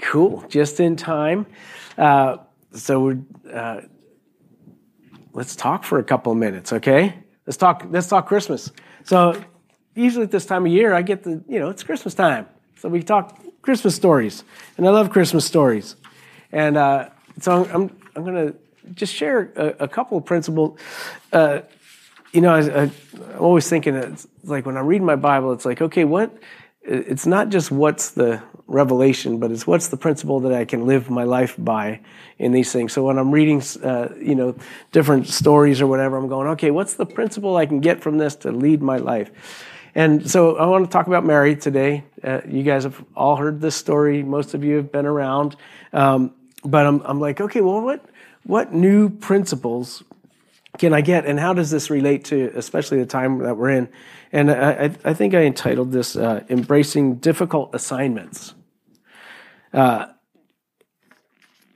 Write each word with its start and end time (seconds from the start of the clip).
Cool, 0.00 0.44
just 0.48 0.80
in 0.80 0.96
time. 0.96 1.46
Uh, 1.98 2.38
so 2.72 3.18
uh, 3.52 3.82
let's 5.32 5.54
talk 5.54 5.84
for 5.84 5.98
a 5.98 6.04
couple 6.04 6.32
of 6.32 6.38
minutes, 6.38 6.72
okay? 6.72 7.14
Let's 7.46 7.56
talk. 7.56 7.86
Let's 7.90 8.08
talk 8.08 8.26
Christmas. 8.26 8.70
So 9.04 9.42
usually 9.94 10.24
at 10.24 10.30
this 10.30 10.46
time 10.46 10.66
of 10.66 10.72
year, 10.72 10.94
I 10.94 11.02
get 11.02 11.22
the 11.22 11.42
you 11.48 11.58
know 11.58 11.68
it's 11.68 11.82
Christmas 11.82 12.14
time, 12.14 12.46
so 12.76 12.88
we 12.88 13.02
talk 13.02 13.38
Christmas 13.62 13.94
stories, 13.94 14.44
and 14.76 14.86
I 14.86 14.90
love 14.90 15.10
Christmas 15.10 15.44
stories, 15.44 15.96
and 16.52 16.76
uh, 16.76 17.08
so 17.40 17.64
I'm 17.72 17.96
I'm 18.16 18.24
going 18.24 18.52
to 18.52 18.54
just 18.94 19.14
share 19.14 19.52
a, 19.56 19.84
a, 19.84 19.88
couple 19.88 20.18
of 20.18 20.24
principles. 20.24 20.78
Uh, 21.32 21.60
you 22.32 22.40
know, 22.40 22.54
I, 22.54 22.82
am 22.82 22.92
always 23.38 23.68
thinking 23.68 23.94
it's 23.94 24.26
like 24.44 24.66
when 24.66 24.76
I'm 24.76 24.86
reading 24.86 25.06
my 25.06 25.16
Bible, 25.16 25.52
it's 25.52 25.64
like 25.64 25.80
okay, 25.82 26.04
what? 26.04 26.36
It's 26.82 27.26
not 27.26 27.50
just 27.50 27.70
what's 27.70 28.10
the 28.10 28.42
revelation, 28.66 29.38
but 29.38 29.50
it's 29.50 29.66
what's 29.66 29.88
the 29.88 29.96
principle 29.96 30.40
that 30.40 30.52
I 30.52 30.64
can 30.64 30.86
live 30.86 31.10
my 31.10 31.24
life 31.24 31.54
by 31.58 32.00
in 32.38 32.52
these 32.52 32.72
things. 32.72 32.92
So 32.92 33.04
when 33.04 33.18
I'm 33.18 33.32
reading, 33.32 33.62
uh, 33.82 34.08
you 34.18 34.34
know, 34.34 34.54
different 34.92 35.26
stories 35.26 35.80
or 35.80 35.86
whatever, 35.86 36.16
I'm 36.16 36.28
going, 36.28 36.48
okay, 36.48 36.70
what's 36.70 36.94
the 36.94 37.04
principle 37.04 37.56
I 37.56 37.66
can 37.66 37.80
get 37.80 38.00
from 38.00 38.16
this 38.16 38.34
to 38.36 38.52
lead 38.52 38.80
my 38.80 38.96
life? 38.96 39.30
And 39.94 40.30
so 40.30 40.56
I 40.56 40.66
want 40.66 40.84
to 40.84 40.90
talk 40.90 41.06
about 41.08 41.24
Mary 41.24 41.56
today. 41.56 42.04
Uh, 42.22 42.40
you 42.46 42.62
guys 42.62 42.84
have 42.84 43.04
all 43.16 43.36
heard 43.36 43.60
this 43.60 43.74
story. 43.74 44.22
Most 44.22 44.54
of 44.54 44.62
you 44.62 44.76
have 44.76 44.92
been 44.92 45.06
around. 45.06 45.56
Um, 45.92 46.32
but 46.64 46.86
I'm, 46.86 47.02
I'm 47.04 47.20
like, 47.20 47.40
okay, 47.40 47.60
well, 47.60 47.80
what, 47.80 48.04
what 48.44 48.72
new 48.72 49.10
principles 49.10 50.02
can 50.80 50.94
I 50.94 51.02
get? 51.02 51.26
And 51.26 51.38
how 51.38 51.52
does 51.52 51.70
this 51.70 51.90
relate 51.90 52.24
to, 52.26 52.50
especially 52.56 53.00
the 53.00 53.06
time 53.06 53.40
that 53.40 53.58
we're 53.58 53.68
in? 53.68 53.90
And 54.32 54.50
I, 54.50 54.90
I 55.04 55.12
think 55.12 55.34
I 55.34 55.42
entitled 55.42 55.92
this 55.92 56.16
uh, 56.16 56.42
Embracing 56.48 57.16
Difficult 57.16 57.74
Assignments. 57.74 58.54
Uh, 59.74 60.06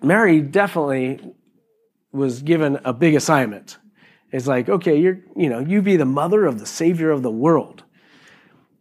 Mary 0.03 0.41
definitely 0.41 1.21
was 2.13 2.41
given 2.41 2.79
a 2.83 2.95
big 2.95 3.15
assignment. 3.15 3.77
It's 4.33 4.47
like, 4.47 4.71
okay, 4.71 4.99
you're, 4.99 5.21
you 5.37 5.51
know, 5.51 5.59
you 5.59 5.83
be 5.83 5.99
the 5.99 6.07
mother 6.07 6.47
of 6.47 6.59
the 6.59 6.67
Savior 6.67 7.11
of 7.11 7.23
the 7.23 7.31
world. 7.31 7.85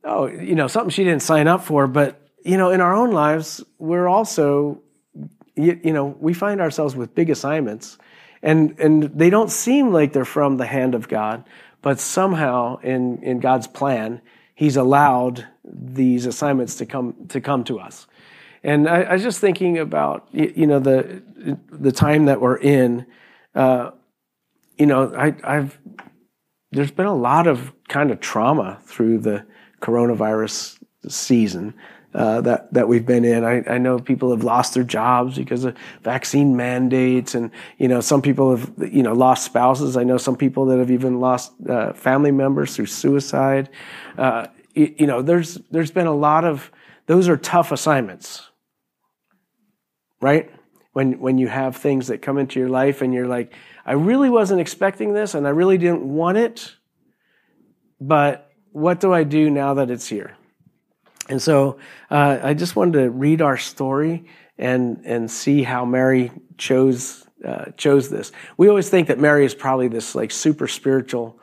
Oh, 0.06 0.28
you 0.28 0.56
know, 0.56 0.68
something 0.68 0.90
she 0.90 1.04
didn't 1.04 1.22
sign 1.22 1.50
up 1.50 1.66
for, 1.66 1.86
but 1.86 2.26
you 2.46 2.56
know, 2.56 2.70
in 2.70 2.80
our 2.80 2.96
own 2.96 3.12
lives, 3.12 3.62
we're 3.78 4.08
also, 4.08 4.82
you, 5.56 5.82
you 5.84 5.92
know, 5.92 6.16
we 6.18 6.34
find 6.34 6.62
ourselves 6.62 6.96
with 6.96 7.14
big 7.14 7.30
assignments, 7.30 7.98
and 8.44 8.78
and 8.80 9.04
they 9.04 9.30
don't 9.30 9.50
seem 9.50 9.92
like 9.92 10.14
they're 10.14 10.26
from 10.26 10.58
the 10.58 10.66
hand 10.66 10.94
of 10.94 11.08
God, 11.08 11.46
but 11.82 12.00
somehow 12.00 12.78
in 12.78 13.24
in 13.24 13.40
God's 13.40 13.68
plan, 13.68 14.22
He's 14.54 14.76
allowed 14.76 15.48
these 15.64 16.26
assignments 16.26 16.76
to 16.76 16.86
come 16.86 17.16
to 17.30 17.42
come 17.42 17.64
to 17.64 17.80
us. 17.80 18.06
And 18.62 18.88
I, 18.88 19.04
I 19.04 19.14
was 19.14 19.24
just 19.24 19.40
thinking 19.40 19.80
about 19.80 20.28
you 20.32 20.68
know 20.68 20.80
the 20.80 21.24
the 21.72 21.92
time 21.92 22.26
that 22.26 22.42
we're 22.42 22.58
in. 22.58 23.06
Uh, 23.56 23.92
you 24.78 24.88
know, 24.88 25.14
I, 25.16 25.36
I've 25.44 25.80
there's 26.72 26.92
been 26.92 27.06
a 27.06 27.16
lot 27.16 27.48
of 27.48 27.72
kind 27.88 28.12
of 28.12 28.20
trauma 28.20 28.80
through 28.86 29.20
the 29.20 29.46
coronavirus 29.82 30.80
season 31.08 31.76
uh, 32.14 32.42
that 32.42 32.74
that 32.74 32.88
we've 32.88 33.06
been 33.06 33.26
in. 33.26 33.44
I, 33.44 33.64
I, 33.68 33.78
know 33.78 34.00
people 34.00 34.32
have 34.32 34.44
lost 34.44 34.74
their 34.76 34.84
jobs 34.84 35.38
because 35.38 35.66
of 35.66 35.76
vaccine 36.04 36.56
mandates, 36.56 37.36
and 37.36 37.52
you 37.78 37.88
know 37.88 38.02
some 38.02 38.22
people 38.22 38.56
have 38.56 38.72
you 38.94 39.04
know 39.04 39.14
lost 39.14 39.46
spouses. 39.46 39.98
I 39.98 40.04
know 40.04 40.18
some 40.18 40.36
people 40.36 40.66
that 40.68 40.80
have 40.80 40.92
even 40.92 41.20
lost 41.20 41.54
uh, 41.68 41.94
family 41.94 42.32
members 42.32 42.76
through 42.76 42.88
suicide. 42.88 43.70
Uh, 44.18 44.48
you, 44.74 44.94
you 45.00 45.08
know, 45.08 45.22
there's 45.22 45.56
there's 45.72 45.92
been 45.92 46.08
a 46.08 46.16
lot 46.16 46.46
of 46.46 46.72
those 47.08 47.28
are 47.28 47.38
tough 47.38 47.72
assignments 47.72 48.50
right? 50.24 50.50
When, 50.94 51.20
when 51.20 51.38
you 51.38 51.50
have 51.50 51.76
things 51.76 52.08
that 52.08 52.22
come 52.22 52.38
into 52.38 52.60
your 52.60 52.70
life 52.70 53.02
and 53.02 53.14
you're 53.14 53.28
like, 53.28 53.54
I 53.86 53.92
really 53.94 54.30
wasn't 54.30 54.62
expecting 54.62 55.14
this 55.14 55.36
and 55.36 55.46
I 55.46 55.50
really 55.50 55.78
didn't 55.78 56.04
want 56.04 56.38
it, 56.38 56.76
but 58.00 58.50
what 58.72 59.02
do 59.02 59.14
I 59.14 59.24
do 59.24 59.50
now 59.50 59.74
that 59.74 59.92
it's 59.92 60.08
here? 60.08 60.38
And 61.30 61.42
so 61.42 61.78
uh, 62.12 62.40
I 62.44 62.54
just 62.54 62.76
wanted 62.76 63.00
to 63.00 63.10
read 63.10 63.42
our 63.42 63.58
story 63.58 64.26
and, 64.58 65.02
and 65.06 65.30
see 65.30 65.64
how 65.64 65.86
Mary 65.86 66.32
chose, 66.58 67.26
uh, 67.46 67.66
chose 67.78 68.10
this. 68.10 68.32
We 68.58 68.68
always 68.70 68.90
think 68.90 69.08
that 69.08 69.20
Mary 69.20 69.46
is 69.46 69.56
probably 69.56 69.88
this 69.88 70.16
like 70.16 70.32
super 70.32 70.68
spiritual 70.68 71.40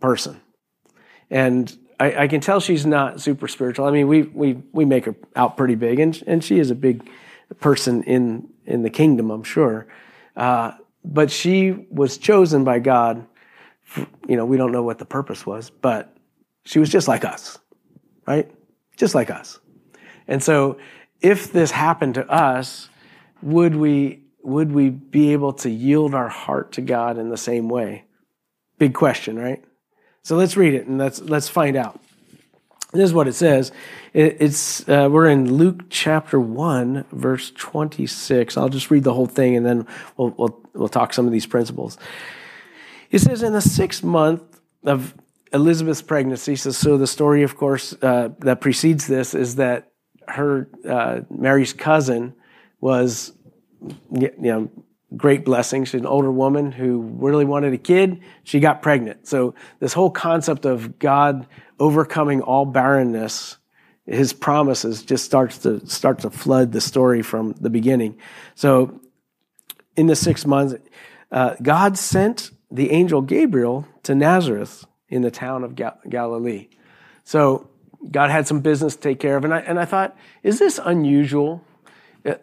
person. 0.00 0.40
And 1.30 1.74
I, 1.98 2.24
I, 2.24 2.28
can 2.28 2.40
tell 2.40 2.60
she's 2.60 2.84
not 2.84 3.20
super 3.20 3.48
spiritual. 3.48 3.86
I 3.86 3.90
mean, 3.90 4.06
we, 4.06 4.22
we, 4.22 4.62
we 4.72 4.84
make 4.84 5.06
her 5.06 5.14
out 5.34 5.56
pretty 5.56 5.76
big, 5.76 5.98
and, 5.98 6.22
and 6.26 6.44
she 6.44 6.58
is 6.58 6.70
a 6.70 6.74
big 6.74 7.08
person 7.60 8.02
in, 8.02 8.48
in 8.66 8.82
the 8.82 8.90
kingdom, 8.90 9.30
I'm 9.30 9.44
sure. 9.44 9.86
Uh, 10.36 10.72
but 11.04 11.30
she 11.30 11.72
was 11.90 12.18
chosen 12.18 12.64
by 12.64 12.78
God. 12.80 13.26
For, 13.82 14.06
you 14.28 14.36
know, 14.36 14.44
we 14.44 14.56
don't 14.56 14.72
know 14.72 14.82
what 14.82 14.98
the 14.98 15.04
purpose 15.04 15.46
was, 15.46 15.70
but 15.70 16.14
she 16.64 16.78
was 16.78 16.88
just 16.88 17.08
like 17.08 17.24
us, 17.24 17.58
right? 18.26 18.50
Just 18.96 19.14
like 19.14 19.30
us. 19.30 19.58
And 20.28 20.42
so 20.42 20.78
if 21.20 21.52
this 21.52 21.70
happened 21.70 22.14
to 22.14 22.28
us, 22.30 22.88
would 23.42 23.74
we, 23.74 24.24
would 24.42 24.72
we 24.72 24.90
be 24.90 25.32
able 25.32 25.52
to 25.54 25.70
yield 25.70 26.14
our 26.14 26.28
heart 26.28 26.72
to 26.72 26.80
God 26.80 27.18
in 27.18 27.30
the 27.30 27.36
same 27.36 27.68
way? 27.68 28.04
Big 28.78 28.94
question, 28.94 29.38
right? 29.38 29.62
So 30.22 30.36
let's 30.36 30.56
read 30.56 30.74
it 30.74 30.86
and 30.86 30.98
let's, 30.98 31.20
let's 31.20 31.48
find 31.48 31.76
out. 31.76 32.00
This 32.92 33.04
is 33.04 33.14
what 33.14 33.26
it 33.26 33.32
says. 33.32 33.72
It's 34.12 34.86
uh, 34.86 35.08
we're 35.10 35.28
in 35.28 35.54
Luke 35.54 35.84
chapter 35.88 36.38
one, 36.38 37.06
verse 37.10 37.50
twenty 37.50 38.06
six. 38.06 38.58
I'll 38.58 38.68
just 38.68 38.90
read 38.90 39.04
the 39.04 39.14
whole 39.14 39.24
thing, 39.24 39.56
and 39.56 39.64
then 39.64 39.86
we'll 40.18 40.34
we'll 40.36 40.60
we'll 40.74 40.90
talk 40.90 41.14
some 41.14 41.24
of 41.24 41.32
these 41.32 41.46
principles. 41.46 41.96
It 43.10 43.20
says 43.20 43.42
in 43.42 43.54
the 43.54 43.62
sixth 43.62 44.04
month 44.04 44.42
of 44.84 45.14
Elizabeth's 45.52 46.02
pregnancy. 46.02 46.56
So, 46.56 46.70
so 46.70 46.96
the 46.96 47.06
story, 47.06 47.42
of 47.42 47.56
course, 47.56 47.94
uh, 48.02 48.30
that 48.40 48.60
precedes 48.60 49.06
this 49.06 49.34
is 49.34 49.56
that 49.56 49.92
her 50.28 50.68
uh, 50.88 51.20
Mary's 51.30 51.72
cousin 51.72 52.34
was, 52.80 53.32
you 54.10 54.32
know, 54.38 54.70
great 55.16 55.44
blessing. 55.44 55.84
She's 55.84 56.00
an 56.00 56.06
older 56.06 56.30
woman 56.30 56.72
who 56.72 57.00
really 57.00 57.44
wanted 57.44 57.72
a 57.74 57.78
kid. 57.78 58.22
She 58.44 58.60
got 58.60 58.82
pregnant. 58.82 59.28
So 59.28 59.54
this 59.78 59.92
whole 59.92 60.10
concept 60.10 60.64
of 60.64 60.98
God 60.98 61.46
overcoming 61.78 62.40
all 62.40 62.64
barrenness, 62.64 63.58
his 64.06 64.32
promises 64.32 65.02
just 65.02 65.24
starts 65.24 65.58
to 65.58 65.86
start 65.86 66.20
to 66.20 66.30
flood 66.30 66.72
the 66.72 66.80
story 66.80 67.22
from 67.22 67.52
the 67.60 67.70
beginning. 67.70 68.18
So 68.54 69.00
in 69.96 70.06
the 70.06 70.16
six 70.16 70.46
months, 70.46 70.74
uh, 71.30 71.56
God 71.62 71.98
sent 71.98 72.50
the 72.70 72.90
angel 72.90 73.20
Gabriel 73.20 73.86
to 74.04 74.14
Nazareth 74.14 74.86
in 75.12 75.22
the 75.22 75.30
town 75.30 75.62
of 75.62 75.76
Gal- 75.76 75.98
Galilee. 76.08 76.68
So 77.24 77.68
God 78.10 78.30
had 78.30 78.48
some 78.48 78.60
business 78.60 78.96
to 78.96 79.00
take 79.00 79.20
care 79.20 79.36
of. 79.36 79.44
And 79.44 79.54
I, 79.54 79.60
and 79.60 79.78
I 79.78 79.84
thought, 79.84 80.16
is 80.42 80.58
this 80.58 80.80
unusual? 80.82 81.62
Uh, 82.24 82.34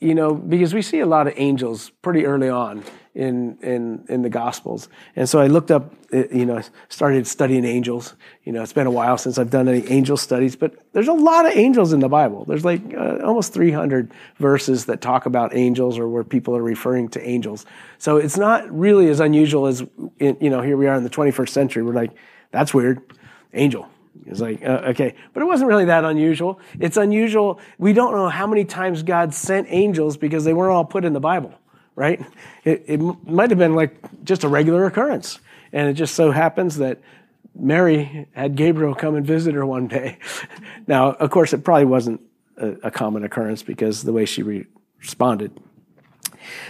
you 0.00 0.14
know, 0.14 0.34
because 0.34 0.74
we 0.74 0.82
see 0.82 1.00
a 1.00 1.06
lot 1.06 1.26
of 1.26 1.34
angels 1.36 1.90
pretty 2.02 2.26
early 2.26 2.48
on 2.48 2.82
in 3.14 3.56
in 3.62 4.04
in 4.08 4.22
the 4.22 4.28
Gospels, 4.28 4.88
and 5.14 5.28
so 5.28 5.40
I 5.40 5.46
looked 5.46 5.70
up, 5.70 5.94
uh, 6.12 6.24
you 6.32 6.44
know, 6.44 6.60
started 6.88 7.26
studying 7.26 7.64
angels. 7.64 8.14
You 8.42 8.52
know, 8.52 8.62
it's 8.62 8.72
been 8.72 8.86
a 8.86 8.90
while 8.90 9.16
since 9.18 9.38
I've 9.38 9.50
done 9.50 9.68
any 9.68 9.86
angel 9.88 10.16
studies, 10.16 10.56
but 10.56 10.74
there's 10.92 11.08
a 11.08 11.12
lot 11.12 11.46
of 11.46 11.52
angels 11.52 11.92
in 11.92 12.00
the 12.00 12.08
Bible. 12.08 12.44
There's 12.44 12.64
like 12.64 12.82
uh, 12.92 13.18
almost 13.22 13.52
300 13.52 14.12
verses 14.38 14.86
that 14.86 15.00
talk 15.00 15.26
about 15.26 15.54
angels 15.54 15.98
or 15.98 16.08
where 16.08 16.24
people 16.24 16.56
are 16.56 16.62
referring 16.62 17.08
to 17.10 17.22
angels. 17.26 17.66
So 17.98 18.16
it's 18.16 18.36
not 18.36 18.68
really 18.76 19.08
as 19.08 19.20
unusual 19.20 19.66
as 19.66 19.84
you 20.18 20.50
know. 20.50 20.60
Here 20.60 20.76
we 20.76 20.86
are 20.88 20.94
in 20.96 21.04
the 21.04 21.10
21st 21.10 21.50
century. 21.50 21.82
We're 21.82 21.92
like, 21.92 22.10
that's 22.50 22.74
weird, 22.74 23.00
angel. 23.52 23.88
It's 24.26 24.40
like, 24.40 24.62
uh, 24.64 24.82
okay. 24.90 25.14
But 25.32 25.42
it 25.42 25.46
wasn't 25.46 25.68
really 25.68 25.86
that 25.86 26.04
unusual. 26.04 26.60
It's 26.78 26.96
unusual. 26.96 27.60
We 27.78 27.92
don't 27.92 28.12
know 28.12 28.28
how 28.28 28.46
many 28.46 28.64
times 28.64 29.02
God 29.02 29.34
sent 29.34 29.66
angels 29.70 30.16
because 30.16 30.44
they 30.44 30.52
weren't 30.52 30.72
all 30.72 30.84
put 30.84 31.04
in 31.04 31.12
the 31.12 31.20
Bible, 31.20 31.54
right? 31.96 32.24
It, 32.64 32.84
it 32.86 33.00
might 33.26 33.50
have 33.50 33.58
been 33.58 33.74
like 33.74 33.96
just 34.24 34.44
a 34.44 34.48
regular 34.48 34.84
occurrence. 34.86 35.38
And 35.72 35.88
it 35.88 35.94
just 35.94 36.14
so 36.14 36.30
happens 36.30 36.76
that 36.78 37.00
Mary 37.54 38.28
had 38.32 38.56
Gabriel 38.56 38.94
come 38.94 39.14
and 39.14 39.26
visit 39.26 39.54
her 39.54 39.64
one 39.64 39.86
day. 39.86 40.18
now, 40.86 41.12
of 41.12 41.30
course, 41.30 41.52
it 41.52 41.64
probably 41.64 41.84
wasn't 41.84 42.20
a, 42.56 42.68
a 42.84 42.90
common 42.90 43.24
occurrence 43.24 43.62
because 43.62 44.02
the 44.02 44.12
way 44.12 44.24
she 44.24 44.42
re- 44.42 44.66
responded. 45.00 45.52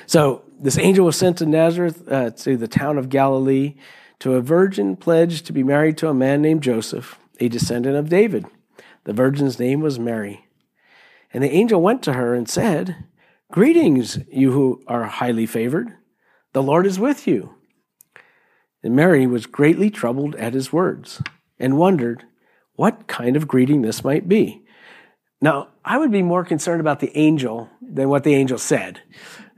So 0.06 0.42
this 0.60 0.78
angel 0.78 1.06
was 1.06 1.16
sent 1.16 1.38
to 1.38 1.46
Nazareth, 1.46 2.10
uh, 2.10 2.30
to 2.30 2.56
the 2.56 2.68
town 2.68 2.98
of 2.98 3.08
Galilee, 3.08 3.74
to 4.20 4.34
a 4.34 4.40
virgin 4.40 4.96
pledged 4.96 5.46
to 5.46 5.52
be 5.52 5.62
married 5.62 5.98
to 5.98 6.08
a 6.08 6.14
man 6.14 6.40
named 6.42 6.62
Joseph 6.62 7.18
a 7.40 7.48
descendant 7.48 7.96
of 7.96 8.08
David. 8.08 8.46
The 9.04 9.12
virgin's 9.12 9.58
name 9.58 9.80
was 9.80 9.98
Mary. 9.98 10.46
And 11.32 11.42
the 11.42 11.50
angel 11.50 11.80
went 11.80 12.02
to 12.04 12.12
her 12.12 12.34
and 12.34 12.48
said, 12.48 13.04
Greetings, 13.54 14.18
you 14.32 14.50
who 14.50 14.82
are 14.88 15.04
highly 15.04 15.46
favored. 15.46 15.94
The 16.54 16.62
Lord 16.62 16.86
is 16.86 16.98
with 16.98 17.24
you. 17.28 17.54
And 18.82 18.96
Mary 18.96 19.28
was 19.28 19.46
greatly 19.46 19.90
troubled 19.90 20.34
at 20.34 20.54
his 20.54 20.72
words 20.72 21.22
and 21.56 21.78
wondered 21.78 22.24
what 22.74 23.06
kind 23.06 23.36
of 23.36 23.46
greeting 23.46 23.82
this 23.82 24.02
might 24.02 24.28
be. 24.28 24.64
Now, 25.40 25.68
I 25.84 25.98
would 25.98 26.10
be 26.10 26.20
more 26.20 26.44
concerned 26.44 26.80
about 26.80 26.98
the 26.98 27.16
angel 27.16 27.70
than 27.80 28.08
what 28.08 28.24
the 28.24 28.34
angel 28.34 28.58
said. 28.58 29.02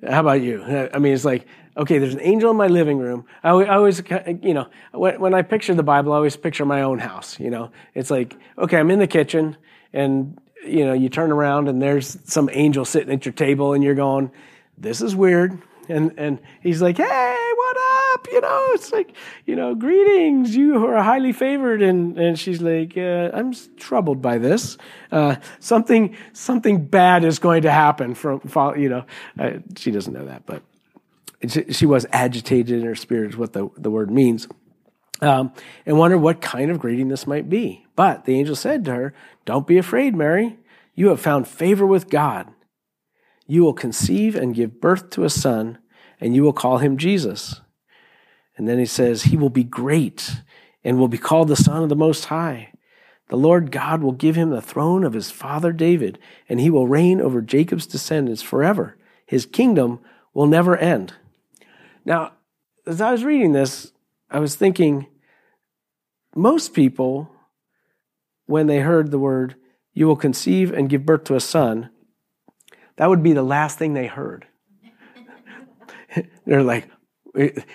How 0.06 0.20
about 0.20 0.42
you? 0.42 0.62
I 0.62 0.99
mean, 0.99 1.14
it's 1.14 1.25
like, 1.25 1.46
okay, 1.75 1.96
there's 1.96 2.12
an 2.12 2.20
angel 2.20 2.50
in 2.50 2.56
my 2.58 2.66
living 2.66 2.99
room. 2.99 3.25
I, 3.42 3.49
always, 3.49 4.02
you 4.42 4.52
know, 4.52 4.69
when, 4.92 5.32
I 5.32 5.40
picture 5.40 5.75
the 5.75 5.82
Bible, 5.82 6.12
I 6.12 6.16
always 6.16 6.37
picture 6.37 6.66
my 6.66 6.82
own 6.82 6.99
house. 6.99 7.40
You 7.40 7.49
know, 7.49 7.70
it's 7.94 8.10
like, 8.10 8.37
okay, 8.58 8.76
I'm 8.76 8.90
in 8.90 8.99
the 8.99 9.06
kitchen 9.06 9.56
and, 9.94 10.38
you 10.66 10.84
know, 10.84 10.92
you 10.92 11.08
turn 11.08 11.32
around 11.32 11.68
and 11.68 11.80
there's 11.80 12.18
some 12.24 12.50
angel 12.52 12.84
sitting 12.84 13.12
at 13.12 13.24
your 13.24 13.32
table 13.32 13.72
and 13.72 13.82
you're 13.82 13.94
going, 13.94 14.30
this 14.78 15.00
is 15.00 15.14
weird. 15.14 15.60
And, 15.88 16.14
and 16.18 16.40
he's 16.62 16.82
like, 16.82 16.96
hey, 16.96 17.52
what 17.56 17.76
up? 18.12 18.26
You 18.32 18.40
know, 18.40 18.66
it's 18.70 18.92
like, 18.92 19.14
you 19.44 19.54
know, 19.54 19.74
greetings, 19.74 20.56
you 20.56 20.84
are 20.86 21.02
highly 21.02 21.32
favored. 21.32 21.80
And, 21.80 22.18
and 22.18 22.38
she's 22.38 22.60
like, 22.60 22.96
uh, 22.96 23.30
I'm 23.32 23.54
troubled 23.76 24.20
by 24.20 24.38
this. 24.38 24.78
Uh, 25.12 25.36
something, 25.60 26.16
something 26.32 26.86
bad 26.86 27.24
is 27.24 27.38
going 27.38 27.62
to 27.62 27.70
happen 27.70 28.14
from, 28.14 28.40
you 28.76 28.88
know, 28.88 29.04
uh, 29.38 29.58
she 29.76 29.90
doesn't 29.90 30.12
know 30.12 30.24
that, 30.26 30.44
but 30.46 30.62
she 31.70 31.86
was 31.86 32.06
agitated 32.12 32.80
in 32.80 32.84
her 32.84 32.94
spirit 32.96 33.30
is 33.30 33.36
what 33.36 33.52
the, 33.52 33.68
the 33.76 33.90
word 33.90 34.10
means. 34.10 34.48
Um, 35.22 35.52
and 35.86 35.98
wondered 35.98 36.18
what 36.18 36.42
kind 36.42 36.70
of 36.70 36.78
greeting 36.78 37.08
this 37.08 37.26
might 37.26 37.48
be. 37.48 37.86
But 37.96 38.26
the 38.26 38.38
angel 38.38 38.54
said 38.54 38.84
to 38.84 38.94
her, 38.94 39.14
don't 39.46 39.66
be 39.66 39.78
afraid, 39.78 40.14
Mary. 40.14 40.58
You 40.94 41.08
have 41.08 41.20
found 41.20 41.48
favor 41.48 41.86
with 41.86 42.10
God. 42.10 42.52
You 43.46 43.62
will 43.62 43.72
conceive 43.72 44.34
and 44.34 44.54
give 44.54 44.80
birth 44.80 45.08
to 45.10 45.24
a 45.24 45.30
son, 45.30 45.78
and 46.20 46.34
you 46.34 46.42
will 46.42 46.52
call 46.52 46.78
him 46.78 46.98
Jesus. 46.98 47.60
And 48.56 48.68
then 48.68 48.78
he 48.78 48.86
says, 48.86 49.24
He 49.24 49.36
will 49.36 49.50
be 49.50 49.64
great 49.64 50.42
and 50.82 50.98
will 50.98 51.08
be 51.08 51.18
called 51.18 51.48
the 51.48 51.56
Son 51.56 51.82
of 51.82 51.88
the 51.88 51.96
Most 51.96 52.26
High. 52.26 52.72
The 53.28 53.36
Lord 53.36 53.70
God 53.70 54.02
will 54.02 54.12
give 54.12 54.36
him 54.36 54.50
the 54.50 54.62
throne 54.62 55.04
of 55.04 55.12
his 55.12 55.30
father 55.30 55.72
David, 55.72 56.18
and 56.48 56.60
he 56.60 56.70
will 56.70 56.88
reign 56.88 57.20
over 57.20 57.40
Jacob's 57.40 57.86
descendants 57.86 58.42
forever. 58.42 58.96
His 59.26 59.46
kingdom 59.46 60.00
will 60.32 60.46
never 60.46 60.76
end. 60.76 61.14
Now, 62.04 62.32
as 62.86 63.00
I 63.00 63.10
was 63.10 63.24
reading 63.24 63.52
this, 63.52 63.92
I 64.31 64.38
was 64.38 64.56
thinking 64.56 65.06
most 66.34 66.75
people, 66.75 67.31
when 68.46 68.67
they 68.67 68.81
heard 68.81 69.11
the 69.11 69.19
word, 69.19 69.56
you 69.94 70.06
will 70.06 70.17
conceive 70.17 70.73
and 70.73 70.88
give 70.88 71.06
birth 71.06 71.25
to 71.25 71.34
a 71.34 71.40
son, 71.40 71.90
that 72.96 73.08
would 73.08 73.23
be 73.23 73.32
the 73.32 73.43
last 73.43 73.78
thing 73.78 73.94
they 73.94 74.06
heard. 74.06 74.46
They're 76.46 76.62
like, 76.62 76.88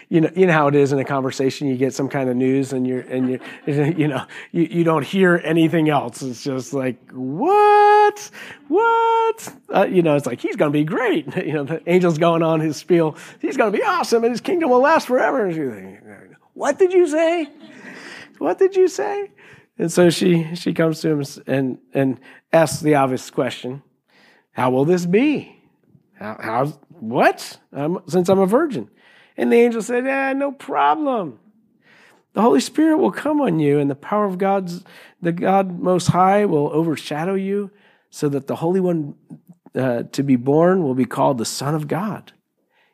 you 0.09 0.21
know, 0.21 0.31
you 0.35 0.47
know 0.47 0.53
how 0.53 0.67
it 0.67 0.75
is 0.75 0.91
in 0.91 0.99
a 0.99 1.05
conversation. 1.05 1.67
You 1.67 1.77
get 1.77 1.93
some 1.93 2.09
kind 2.09 2.29
of 2.29 2.35
news, 2.35 2.73
and 2.73 2.87
you're, 2.87 3.01
and 3.01 3.29
you, 3.29 3.39
you 3.67 4.07
know, 4.07 4.25
you, 4.51 4.63
you 4.63 4.83
don't 4.83 5.05
hear 5.05 5.39
anything 5.43 5.89
else. 5.89 6.21
It's 6.23 6.43
just 6.43 6.73
like, 6.73 6.97
what, 7.11 8.31
what? 8.67 9.53
Uh, 9.69 9.85
you 9.85 10.01
know, 10.01 10.15
it's 10.15 10.25
like 10.25 10.41
he's 10.41 10.55
going 10.55 10.71
to 10.71 10.77
be 10.77 10.83
great. 10.83 11.27
You 11.41 11.53
know, 11.53 11.63
the 11.63 11.87
angel's 11.87 12.17
going 12.17 12.43
on 12.43 12.59
his 12.59 12.77
spiel. 12.77 13.17
He's 13.39 13.57
going 13.57 13.71
to 13.71 13.77
be 13.77 13.83
awesome, 13.83 14.23
and 14.23 14.31
his 14.31 14.41
kingdom 14.41 14.69
will 14.69 14.79
last 14.81 15.07
forever. 15.07 15.49
What 16.61 16.77
did 16.77 16.93
you 16.93 17.07
say? 17.07 17.47
What 18.37 18.59
did 18.59 18.75
you 18.75 18.87
say? 18.87 19.31
And 19.79 19.91
so 19.91 20.11
she 20.11 20.53
she 20.53 20.73
comes 20.73 21.01
to 21.01 21.09
him 21.09 21.23
and 21.47 21.79
and 21.91 22.19
asks 22.53 22.81
the 22.81 22.93
obvious 22.93 23.31
question: 23.31 23.81
How 24.51 24.69
will 24.69 24.85
this 24.85 25.07
be? 25.07 25.55
How, 26.19 26.37
how 26.39 26.65
what? 26.99 27.57
since 28.07 28.29
I'm 28.29 28.37
a 28.37 28.45
virgin. 28.45 28.91
And 29.37 29.51
the 29.51 29.57
angel 29.57 29.81
said, 29.81 30.05
Yeah, 30.05 30.33
no 30.33 30.51
problem. 30.51 31.39
The 32.33 32.41
Holy 32.43 32.59
Spirit 32.59 32.97
will 32.97 33.11
come 33.11 33.41
on 33.41 33.59
you, 33.59 33.79
and 33.79 33.89
the 33.89 33.95
power 33.95 34.25
of 34.25 34.37
God's, 34.37 34.83
the 35.19 35.31
God 35.31 35.79
Most 35.79 36.09
High 36.09 36.45
will 36.45 36.69
overshadow 36.71 37.33
you, 37.33 37.71
so 38.11 38.29
that 38.29 38.45
the 38.45 38.57
Holy 38.57 38.79
One 38.79 39.15
uh, 39.73 40.03
to 40.11 40.21
be 40.21 40.35
born 40.35 40.83
will 40.83 40.93
be 40.93 41.05
called 41.05 41.39
the 41.39 41.45
Son 41.45 41.73
of 41.73 41.87
God. 41.87 42.33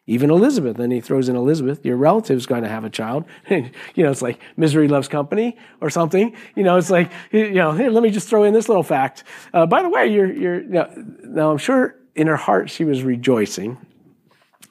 Even 0.10 0.32
Elizabeth, 0.32 0.78
then 0.78 0.90
he 0.90 1.02
throws 1.02 1.28
in 1.28 1.36
Elizabeth, 1.36 1.86
your 1.86 1.98
relative's 1.98 2.46
going 2.46 2.64
to 2.64 2.70
have 2.70 2.86
a 2.86 2.90
child. 2.90 3.26
you 3.50 3.72
know, 3.98 4.10
it's 4.10 4.22
like 4.22 4.40
misery 4.56 4.88
loves 4.88 5.10
company 5.10 5.58
or 5.82 5.90
something. 5.90 6.34
You 6.56 6.64
know, 6.64 6.78
it's 6.78 6.90
like, 6.90 7.12
you 7.32 7.52
know, 7.52 7.74
here, 7.74 7.90
let 7.90 8.02
me 8.02 8.10
just 8.10 8.30
throw 8.30 8.44
in 8.46 8.54
this 8.54 8.70
little 8.70 8.84
fact. 8.84 9.26
Uh, 9.54 9.66
by 9.66 9.82
the 9.82 9.90
way, 9.90 10.08
you're, 10.08 10.32
you're, 10.32 10.62
you 10.62 10.70
know, 10.70 10.90
now 11.24 11.52
I'm 11.52 11.58
sure 11.58 11.96
in 12.16 12.28
her 12.28 12.38
heart 12.38 12.70
she 12.70 12.86
was 12.86 13.04
rejoicing 13.04 13.78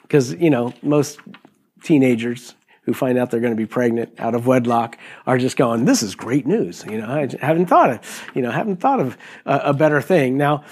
because, 0.01 0.33
you 0.33 0.49
know, 0.49 0.73
most 0.81 1.19
teenagers 1.83 2.55
who 2.87 2.93
find 2.93 3.17
out 3.17 3.29
they're 3.29 3.41
going 3.41 3.53
to 3.53 3.57
be 3.57 3.67
pregnant 3.67 4.17
out 4.17 4.33
of 4.33 4.47
wedlock 4.47 4.97
are 5.27 5.37
just 5.37 5.57
going, 5.57 5.83
"This 5.83 6.01
is 6.01 6.15
great 6.15 6.47
news." 6.47 6.85
You 6.89 6.99
know, 6.99 7.07
I 7.07 7.45
haven't 7.45 7.65
thought 7.65 7.89
of, 7.89 8.29
you 8.33 8.41
know, 8.41 8.49
haven't 8.49 8.77
thought 8.77 9.01
of 9.01 9.17
a, 9.45 9.57
a 9.65 9.73
better 9.73 10.01
thing. 10.01 10.37
Now, 10.37 10.63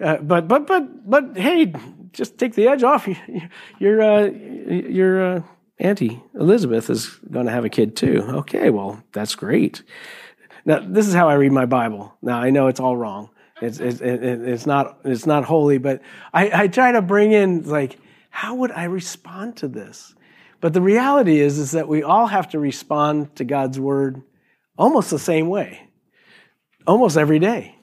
uh, 0.00 0.16
but 0.16 0.48
but 0.48 0.66
but 0.66 1.08
but 1.08 1.36
hey, 1.36 1.70
just 2.12 2.38
take 2.38 2.54
the 2.54 2.68
edge 2.68 2.82
off. 2.82 3.08
Your 3.78 4.02
uh, 4.02 4.24
your 4.26 5.36
uh, 5.36 5.42
auntie 5.78 6.22
Elizabeth 6.34 6.90
is 6.90 7.08
going 7.30 7.46
to 7.46 7.52
have 7.52 7.64
a 7.64 7.68
kid 7.68 7.96
too. 7.96 8.22
Okay, 8.28 8.70
well 8.70 9.02
that's 9.12 9.34
great. 9.34 9.82
Now 10.64 10.80
this 10.80 11.08
is 11.08 11.14
how 11.14 11.28
I 11.28 11.34
read 11.34 11.52
my 11.52 11.66
Bible. 11.66 12.14
Now 12.22 12.40
I 12.40 12.50
know 12.50 12.68
it's 12.68 12.80
all 12.80 12.96
wrong. 12.96 13.30
It's 13.60 13.78
it's, 13.78 14.00
it's 14.00 14.66
not 14.66 14.98
it's 15.04 15.26
not 15.26 15.44
holy, 15.44 15.78
but 15.78 16.02
I, 16.32 16.62
I 16.62 16.68
try 16.68 16.92
to 16.92 17.02
bring 17.02 17.32
in 17.32 17.64
like 17.64 17.98
how 18.30 18.54
would 18.56 18.70
I 18.70 18.84
respond 18.84 19.56
to 19.58 19.68
this? 19.68 20.14
But 20.60 20.72
the 20.74 20.82
reality 20.82 21.40
is, 21.40 21.58
is 21.58 21.72
that 21.72 21.88
we 21.88 22.02
all 22.02 22.26
have 22.26 22.50
to 22.50 22.58
respond 22.58 23.34
to 23.36 23.44
God's 23.44 23.80
word 23.80 24.22
almost 24.76 25.10
the 25.10 25.18
same 25.18 25.48
way, 25.48 25.88
almost 26.86 27.16
every 27.16 27.38
day, 27.38 27.76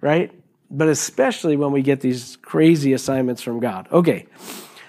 right? 0.00 0.30
But 0.74 0.88
especially 0.88 1.56
when 1.56 1.70
we 1.70 1.82
get 1.82 2.00
these 2.00 2.38
crazy 2.40 2.94
assignments 2.94 3.42
from 3.42 3.60
God. 3.60 3.86
Okay, 3.92 4.26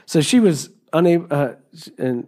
so 0.06 0.22
she 0.22 0.40
was 0.40 0.70
unable, 0.94 1.28
uh, 1.30 1.54
and 1.98 2.28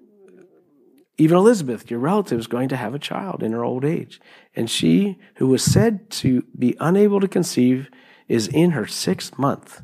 even 1.18 1.38
Elizabeth, 1.38 1.90
your 1.90 2.02
relative, 2.02 2.38
is 2.38 2.48
going 2.48 2.68
to 2.70 2.76
have 2.76 2.94
a 2.94 3.00
child 3.00 3.42
in 3.42 3.54
her 3.54 3.64
old 3.64 3.86
age. 3.86 4.20
And 4.56 4.70
she, 4.70 5.18
who 5.36 5.48
was 5.48 5.64
said 5.64 6.10
to 6.12 6.44
be 6.58 6.76
unable 6.80 7.22
to 7.22 7.28
conceive, 7.28 7.90
is 8.28 8.48
in 8.50 8.72
her 8.72 8.86
sixth 8.86 9.38
month. 9.38 9.82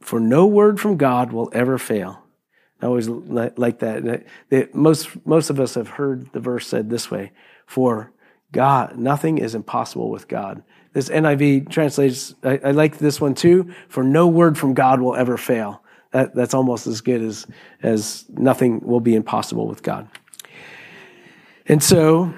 For 0.00 0.18
no 0.18 0.46
word 0.46 0.80
from 0.80 0.96
God 0.96 1.32
will 1.32 1.50
ever 1.52 1.78
fail. 1.78 2.24
I 2.80 2.86
always 2.86 3.08
like 3.08 3.78
that. 3.78 4.24
Most, 4.74 5.24
most 5.24 5.50
of 5.50 5.60
us 5.60 5.74
have 5.74 5.88
heard 5.88 6.32
the 6.32 6.40
verse 6.40 6.66
said 6.66 6.90
this 6.90 7.08
way 7.08 7.30
For 7.64 8.12
God, 8.52 8.98
nothing 8.98 9.38
is 9.38 9.54
impossible 9.54 10.10
with 10.10 10.28
God. 10.28 10.62
This 10.92 11.08
NIV 11.08 11.70
translates, 11.70 12.34
I, 12.42 12.60
I 12.64 12.70
like 12.72 12.98
this 12.98 13.20
one 13.20 13.34
too, 13.34 13.72
for 13.88 14.04
no 14.04 14.28
word 14.28 14.58
from 14.58 14.74
God 14.74 15.00
will 15.00 15.16
ever 15.16 15.38
fail. 15.38 15.82
That, 16.10 16.34
that's 16.34 16.52
almost 16.52 16.86
as 16.86 17.00
good 17.00 17.22
as, 17.22 17.46
as 17.82 18.26
nothing 18.28 18.80
will 18.80 19.00
be 19.00 19.14
impossible 19.14 19.66
with 19.66 19.82
God. 19.82 20.08
And 21.66 21.82
so 21.82 22.34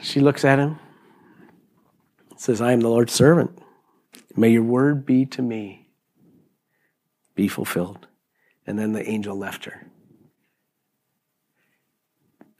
she 0.00 0.20
looks 0.20 0.44
at 0.44 0.58
him, 0.58 0.78
says, 2.36 2.62
I 2.62 2.72
am 2.72 2.80
the 2.80 2.88
Lord's 2.88 3.12
servant. 3.12 3.58
May 4.34 4.50
your 4.50 4.62
word 4.62 5.04
be 5.04 5.26
to 5.26 5.42
me, 5.42 5.88
be 7.34 7.48
fulfilled. 7.48 8.06
And 8.66 8.78
then 8.78 8.92
the 8.92 9.06
angel 9.06 9.36
left 9.36 9.66
her. 9.66 9.86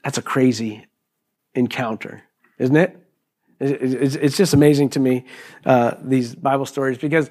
That's 0.03 0.17
a 0.17 0.21
crazy 0.21 0.85
encounter, 1.55 2.23
isn't 2.57 2.75
it? 2.75 2.99
It's 3.59 4.35
just 4.35 4.53
amazing 4.53 4.89
to 4.89 4.99
me, 4.99 5.25
uh, 5.65 5.95
these 6.01 6.35
Bible 6.35 6.65
stories, 6.65 6.97
because 6.97 7.29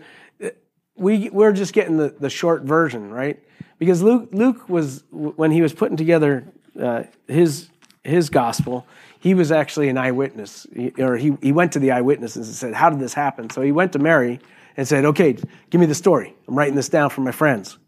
we, 0.97 1.31
we're 1.31 1.53
just 1.53 1.73
getting 1.73 1.97
the, 1.97 2.15
the 2.19 2.31
short 2.31 2.63
version, 2.63 3.11
right? 3.11 3.43
Because 3.79 4.03
Luke, 4.03 4.29
Luke 4.33 4.69
was, 4.69 5.05
when 5.11 5.51
he 5.51 5.63
was 5.63 5.73
putting 5.73 5.97
together 5.97 6.47
uh, 6.81 7.05
his, 7.27 7.69
his 8.05 8.31
gospel, 8.31 8.87
he 9.19 9.35
was 9.35 9.53
actually 9.53 9.89
an 9.89 9.99
eyewitness, 9.99 10.67
or 10.99 11.17
he, 11.17 11.37
he 11.43 11.53
went 11.53 11.73
to 11.73 11.79
the 11.79 11.93
eyewitnesses 11.93 12.49
and 12.49 12.57
said, 12.57 12.75
How 12.75 12.91
did 12.91 12.99
this 12.99 13.15
happen? 13.15 13.51
So 13.51 13.63
he 13.63 13.73
went 13.73 13.93
to 13.93 13.99
Mary 13.99 14.41
and 14.77 14.87
said, 14.87 15.05
Okay, 15.05 15.37
give 15.71 15.81
me 15.81 15.87
the 15.87 15.95
story. 15.95 16.35
I'm 16.49 16.57
writing 16.57 16.75
this 16.75 16.89
down 16.89 17.11
for 17.11 17.21
my 17.21 17.33
friends. 17.33 17.79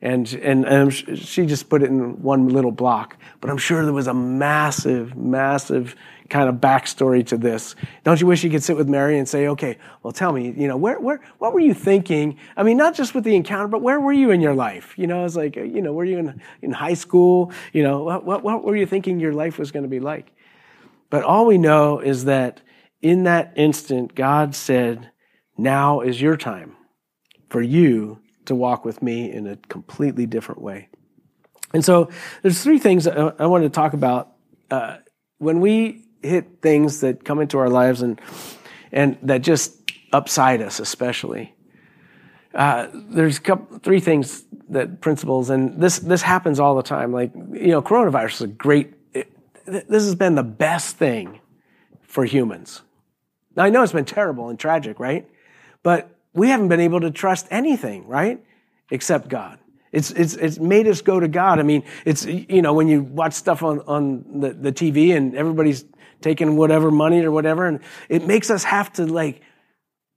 And, 0.00 0.32
and, 0.34 0.64
and 0.64 0.94
she 0.94 1.46
just 1.46 1.68
put 1.68 1.82
it 1.82 1.88
in 1.88 2.22
one 2.22 2.48
little 2.48 2.70
block. 2.70 3.16
But 3.40 3.50
I'm 3.50 3.58
sure 3.58 3.84
there 3.84 3.92
was 3.92 4.06
a 4.06 4.14
massive, 4.14 5.16
massive 5.16 5.96
kind 6.28 6.48
of 6.48 6.56
backstory 6.56 7.26
to 7.26 7.36
this. 7.36 7.74
Don't 8.04 8.20
you 8.20 8.26
wish 8.26 8.44
you 8.44 8.50
could 8.50 8.62
sit 8.62 8.76
with 8.76 8.88
Mary 8.88 9.18
and 9.18 9.28
say, 9.28 9.48
okay, 9.48 9.78
well, 10.02 10.12
tell 10.12 10.32
me, 10.32 10.54
you 10.56 10.68
know, 10.68 10.76
where, 10.76 11.00
where, 11.00 11.20
what 11.38 11.52
were 11.52 11.60
you 11.60 11.74
thinking? 11.74 12.38
I 12.56 12.62
mean, 12.62 12.76
not 12.76 12.94
just 12.94 13.14
with 13.14 13.24
the 13.24 13.34
encounter, 13.34 13.66
but 13.66 13.82
where 13.82 13.98
were 13.98 14.12
you 14.12 14.30
in 14.30 14.40
your 14.40 14.54
life? 14.54 14.94
You 14.96 15.06
know, 15.06 15.24
it's 15.24 15.36
like, 15.36 15.56
you 15.56 15.82
know, 15.82 15.92
were 15.92 16.04
you 16.04 16.18
in, 16.18 16.40
in 16.62 16.70
high 16.70 16.94
school? 16.94 17.52
You 17.72 17.82
know, 17.82 18.04
what, 18.04 18.24
what, 18.24 18.42
what 18.42 18.64
were 18.64 18.76
you 18.76 18.86
thinking 18.86 19.18
your 19.18 19.32
life 19.32 19.58
was 19.58 19.72
going 19.72 19.84
to 19.84 19.88
be 19.88 20.00
like? 20.00 20.32
But 21.10 21.24
all 21.24 21.46
we 21.46 21.58
know 21.58 21.98
is 22.00 22.26
that 22.26 22.60
in 23.00 23.24
that 23.24 23.52
instant, 23.56 24.14
God 24.14 24.54
said, 24.54 25.10
now 25.56 26.00
is 26.00 26.20
your 26.20 26.36
time 26.36 26.76
for 27.48 27.62
you 27.62 28.20
to 28.48 28.54
walk 28.54 28.84
with 28.84 29.02
me 29.02 29.30
in 29.32 29.46
a 29.46 29.56
completely 29.68 30.26
different 30.26 30.60
way. 30.60 30.88
And 31.72 31.84
so 31.84 32.10
there's 32.42 32.62
three 32.62 32.78
things 32.78 33.06
I, 33.06 33.32
I 33.38 33.46
wanted 33.46 33.64
to 33.64 33.70
talk 33.70 33.92
about. 33.92 34.32
Uh, 34.70 34.98
when 35.38 35.60
we 35.60 36.04
hit 36.22 36.60
things 36.62 37.00
that 37.00 37.24
come 37.24 37.40
into 37.40 37.58
our 37.58 37.68
lives 37.68 38.02
and, 38.02 38.20
and 38.92 39.18
that 39.22 39.42
just 39.42 39.76
upside 40.12 40.62
us, 40.62 40.80
especially, 40.80 41.54
uh, 42.54 42.88
there's 42.92 43.38
couple, 43.38 43.78
three 43.78 44.00
things 44.00 44.44
that 44.70 45.00
principles, 45.00 45.50
and 45.50 45.80
this 45.80 45.98
this 45.98 46.22
happens 46.22 46.58
all 46.58 46.74
the 46.74 46.82
time. 46.82 47.12
Like 47.12 47.32
you 47.34 47.68
know, 47.68 47.82
coronavirus 47.82 48.32
is 48.32 48.40
a 48.42 48.46
great. 48.46 48.94
It, 49.12 49.32
this 49.66 50.04
has 50.04 50.14
been 50.14 50.34
the 50.34 50.42
best 50.42 50.96
thing 50.96 51.40
for 52.02 52.24
humans. 52.24 52.82
Now 53.54 53.64
I 53.64 53.70
know 53.70 53.82
it's 53.82 53.92
been 53.92 54.06
terrible 54.06 54.48
and 54.48 54.58
tragic, 54.58 54.98
right? 54.98 55.28
But 55.82 56.17
we 56.38 56.48
haven't 56.48 56.68
been 56.68 56.80
able 56.80 57.00
to 57.00 57.10
trust 57.10 57.46
anything, 57.50 58.06
right? 58.06 58.42
Except 58.90 59.28
God. 59.28 59.58
It's, 59.92 60.10
it's, 60.10 60.34
it's 60.34 60.58
made 60.58 60.86
us 60.86 61.00
go 61.00 61.18
to 61.18 61.28
God. 61.28 61.58
I 61.58 61.62
mean, 61.62 61.82
it's, 62.04 62.24
you 62.24 62.62
know, 62.62 62.74
when 62.74 62.88
you 62.88 63.02
watch 63.02 63.32
stuff 63.32 63.62
on, 63.62 63.80
on 63.80 64.40
the, 64.40 64.52
the 64.52 64.72
TV 64.72 65.16
and 65.16 65.34
everybody's 65.34 65.84
taking 66.20 66.56
whatever 66.56 66.90
money 66.90 67.24
or 67.24 67.30
whatever, 67.30 67.66
and 67.66 67.80
it 68.08 68.26
makes 68.26 68.50
us 68.50 68.64
have 68.64 68.92
to 68.94 69.06
like 69.06 69.40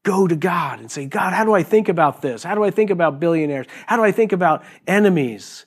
go 0.03 0.27
to 0.27 0.35
God 0.35 0.79
and 0.79 0.91
say, 0.91 1.05
God, 1.05 1.33
how 1.33 1.45
do 1.45 1.53
I 1.53 1.63
think 1.63 1.89
about 1.89 2.21
this? 2.21 2.43
How 2.43 2.55
do 2.55 2.63
I 2.63 2.71
think 2.71 2.89
about 2.89 3.19
billionaires? 3.19 3.67
How 3.85 3.97
do 3.97 4.03
I 4.03 4.11
think 4.11 4.31
about 4.31 4.63
enemies 4.87 5.65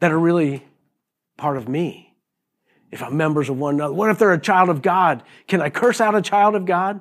that 0.00 0.12
are 0.12 0.18
really 0.18 0.64
part 1.36 1.56
of 1.56 1.68
me? 1.68 2.14
If 2.90 3.02
I'm 3.02 3.16
members 3.16 3.48
of 3.48 3.58
one 3.58 3.74
another, 3.74 3.94
what 3.94 4.10
if 4.10 4.18
they're 4.18 4.32
a 4.32 4.40
child 4.40 4.68
of 4.68 4.82
God? 4.82 5.22
Can 5.46 5.60
I 5.60 5.70
curse 5.70 6.00
out 6.00 6.14
a 6.14 6.22
child 6.22 6.54
of 6.54 6.64
God? 6.64 7.00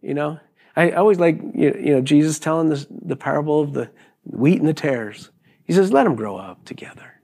You 0.00 0.14
know, 0.14 0.40
I 0.76 0.90
always 0.90 1.18
like, 1.18 1.40
you 1.54 1.94
know, 1.94 2.00
Jesus 2.02 2.38
telling 2.38 2.68
this, 2.68 2.86
the 2.90 3.16
parable 3.16 3.62
of 3.62 3.72
the 3.72 3.90
wheat 4.24 4.58
and 4.58 4.68
the 4.68 4.74
tares. 4.74 5.30
He 5.64 5.72
says, 5.72 5.92
let 5.92 6.04
them 6.04 6.14
grow 6.14 6.36
up 6.36 6.64
together. 6.64 7.14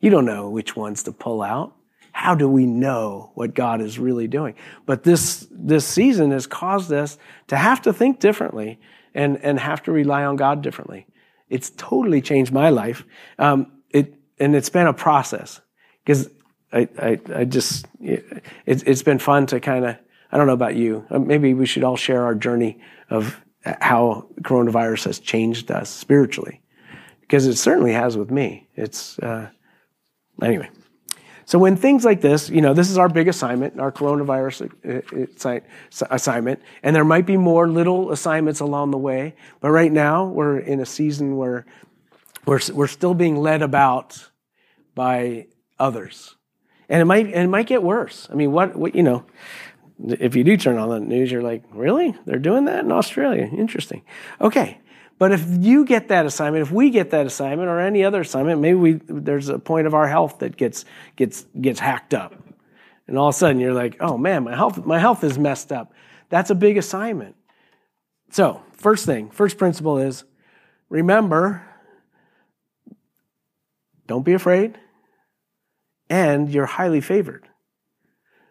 You 0.00 0.10
don't 0.10 0.24
know 0.24 0.50
which 0.50 0.74
ones 0.76 1.04
to 1.04 1.12
pull 1.12 1.40
out. 1.40 1.74
How 2.12 2.34
do 2.34 2.48
we 2.48 2.66
know 2.66 3.30
what 3.34 3.54
God 3.54 3.80
is 3.80 3.98
really 3.98 4.26
doing? 4.26 4.54
But 4.84 5.04
this, 5.04 5.46
this 5.50 5.86
season 5.86 6.32
has 6.32 6.46
caused 6.46 6.92
us 6.92 7.16
to 7.46 7.56
have 7.56 7.80
to 7.82 7.92
think 7.92 8.18
differently 8.18 8.80
and, 9.14 9.38
and 9.38 9.60
have 9.60 9.82
to 9.84 9.92
rely 9.92 10.24
on 10.24 10.36
God 10.36 10.60
differently. 10.60 11.06
It's 11.48 11.70
totally 11.70 12.20
changed 12.20 12.52
my 12.52 12.70
life. 12.70 13.04
Um, 13.38 13.72
it, 13.90 14.14
and 14.38 14.56
it's 14.56 14.70
been 14.70 14.86
a 14.86 14.92
process 14.92 15.60
because 16.04 16.28
I, 16.72 16.88
I, 16.98 17.20
I, 17.34 17.44
just, 17.44 17.86
it, 18.00 18.42
it's 18.66 19.02
been 19.02 19.18
fun 19.18 19.46
to 19.46 19.60
kind 19.60 19.84
of, 19.84 19.96
I 20.32 20.36
don't 20.36 20.46
know 20.46 20.52
about 20.52 20.76
you. 20.76 21.06
Uh, 21.10 21.18
maybe 21.18 21.54
we 21.54 21.66
should 21.66 21.84
all 21.84 21.96
share 21.96 22.24
our 22.24 22.34
journey 22.34 22.80
of 23.08 23.40
how 23.64 24.28
coronavirus 24.42 25.04
has 25.04 25.18
changed 25.18 25.70
us 25.70 25.90
spiritually 25.90 26.62
because 27.20 27.46
it 27.46 27.56
certainly 27.56 27.92
has 27.92 28.16
with 28.16 28.30
me. 28.30 28.68
It's, 28.74 29.18
uh, 29.18 29.50
anyway. 30.42 30.70
So 31.44 31.58
when 31.58 31.74
things 31.76 32.04
like 32.04 32.20
this, 32.20 32.48
you 32.48 32.60
know, 32.60 32.74
this 32.74 32.90
is 32.90 32.96
our 32.96 33.08
big 33.08 33.26
assignment, 33.26 33.80
our 33.80 33.90
coronavirus 33.90 34.70
uh, 34.86 35.48
uh, 35.48 36.06
assignment, 36.10 36.60
and 36.82 36.94
there 36.94 37.04
might 37.04 37.26
be 37.26 37.36
more 37.36 37.68
little 37.68 38.12
assignments 38.12 38.60
along 38.60 38.92
the 38.92 38.98
way, 38.98 39.34
but 39.60 39.70
right 39.70 39.90
now 39.90 40.26
we're 40.26 40.58
in 40.58 40.80
a 40.80 40.86
season 40.86 41.36
where 41.36 41.66
we're, 42.46 42.60
we're 42.72 42.86
still 42.86 43.14
being 43.14 43.36
led 43.36 43.62
about 43.62 44.30
by 44.94 45.48
others. 45.78 46.36
And 46.88 47.02
it 47.02 47.04
might, 47.04 47.26
and 47.26 47.34
it 47.34 47.48
might 47.48 47.66
get 47.66 47.82
worse. 47.82 48.28
I 48.30 48.34
mean, 48.34 48.52
what, 48.52 48.76
what, 48.76 48.94
you 48.94 49.02
know, 49.02 49.24
if 50.06 50.34
you 50.36 50.44
do 50.44 50.56
turn 50.56 50.78
on 50.78 50.88
the 50.88 51.00
news, 51.00 51.30
you're 51.30 51.42
like, 51.42 51.62
really? 51.72 52.14
They're 52.24 52.38
doing 52.38 52.64
that 52.66 52.84
in 52.84 52.92
Australia? 52.92 53.48
Interesting. 53.52 54.02
Okay. 54.40 54.78
But 55.18 55.32
if 55.32 55.44
you 55.46 55.84
get 55.84 56.08
that 56.08 56.24
assignment, 56.24 56.62
if 56.62 56.72
we 56.72 56.88
get 56.88 57.10
that 57.10 57.26
assignment 57.26 57.68
or 57.68 57.78
any 57.78 58.04
other 58.04 58.22
assignment, 58.22 58.60
maybe 58.60 58.78
we, 58.78 58.92
there's 59.06 59.50
a 59.50 59.58
point 59.58 59.86
of 59.86 59.92
our 59.92 60.08
health 60.08 60.38
that 60.38 60.56
gets, 60.56 60.86
gets, 61.16 61.44
gets 61.60 61.78
hacked 61.78 62.14
up. 62.14 62.34
And 63.06 63.18
all 63.18 63.28
of 63.28 63.34
a 63.34 63.38
sudden 63.38 63.60
you're 63.60 63.74
like, 63.74 63.96
oh 64.00 64.16
man, 64.16 64.44
my 64.44 64.56
health, 64.56 64.86
my 64.86 64.98
health 64.98 65.22
is 65.22 65.38
messed 65.38 65.72
up. 65.72 65.92
That's 66.30 66.48
a 66.48 66.54
big 66.54 66.78
assignment. 66.78 67.36
So, 68.30 68.62
first 68.72 69.04
thing, 69.04 69.30
first 69.30 69.58
principle 69.58 69.98
is 69.98 70.24
remember, 70.88 71.66
don't 74.06 74.24
be 74.24 74.32
afraid, 74.32 74.78
and 76.08 76.48
you're 76.48 76.66
highly 76.66 77.00
favored. 77.00 77.49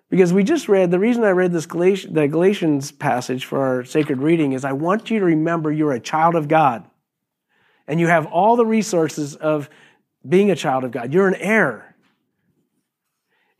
Because 0.09 0.33
we 0.33 0.43
just 0.43 0.67
read, 0.67 0.89
the 0.89 0.99
reason 0.99 1.23
I 1.23 1.29
read 1.29 1.51
this 1.51 1.67
Galatians, 1.67 2.13
the 2.13 2.27
Galatians 2.27 2.91
passage 2.91 3.45
for 3.45 3.61
our 3.61 3.83
sacred 3.83 4.19
reading 4.19 4.53
is 4.53 4.65
I 4.65 4.73
want 4.73 5.11
you 5.11 5.19
to 5.19 5.25
remember 5.25 5.71
you're 5.71 5.91
a 5.91 5.99
child 5.99 6.35
of 6.35 6.47
God. 6.47 6.89
And 7.87 7.99
you 7.99 8.07
have 8.07 8.25
all 8.27 8.55
the 8.55 8.65
resources 8.65 9.35
of 9.35 9.69
being 10.27 10.51
a 10.51 10.55
child 10.55 10.83
of 10.83 10.91
God. 10.91 11.13
You're 11.13 11.27
an 11.27 11.35
heir. 11.35 11.95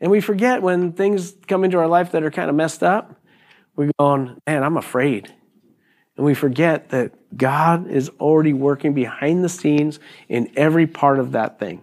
And 0.00 0.10
we 0.10 0.20
forget 0.20 0.62
when 0.62 0.92
things 0.92 1.34
come 1.46 1.62
into 1.62 1.78
our 1.78 1.88
life 1.88 2.12
that 2.12 2.22
are 2.22 2.30
kind 2.30 2.48
of 2.48 2.56
messed 2.56 2.82
up, 2.82 3.20
we're 3.76 3.90
going, 3.98 4.40
man, 4.46 4.64
I'm 4.64 4.76
afraid. 4.76 5.32
And 6.16 6.26
we 6.26 6.34
forget 6.34 6.90
that 6.90 7.36
God 7.36 7.88
is 7.88 8.08
already 8.20 8.52
working 8.52 8.92
behind 8.92 9.44
the 9.44 9.48
scenes 9.48 10.00
in 10.28 10.50
every 10.56 10.86
part 10.86 11.18
of 11.18 11.32
that 11.32 11.58
thing. 11.58 11.82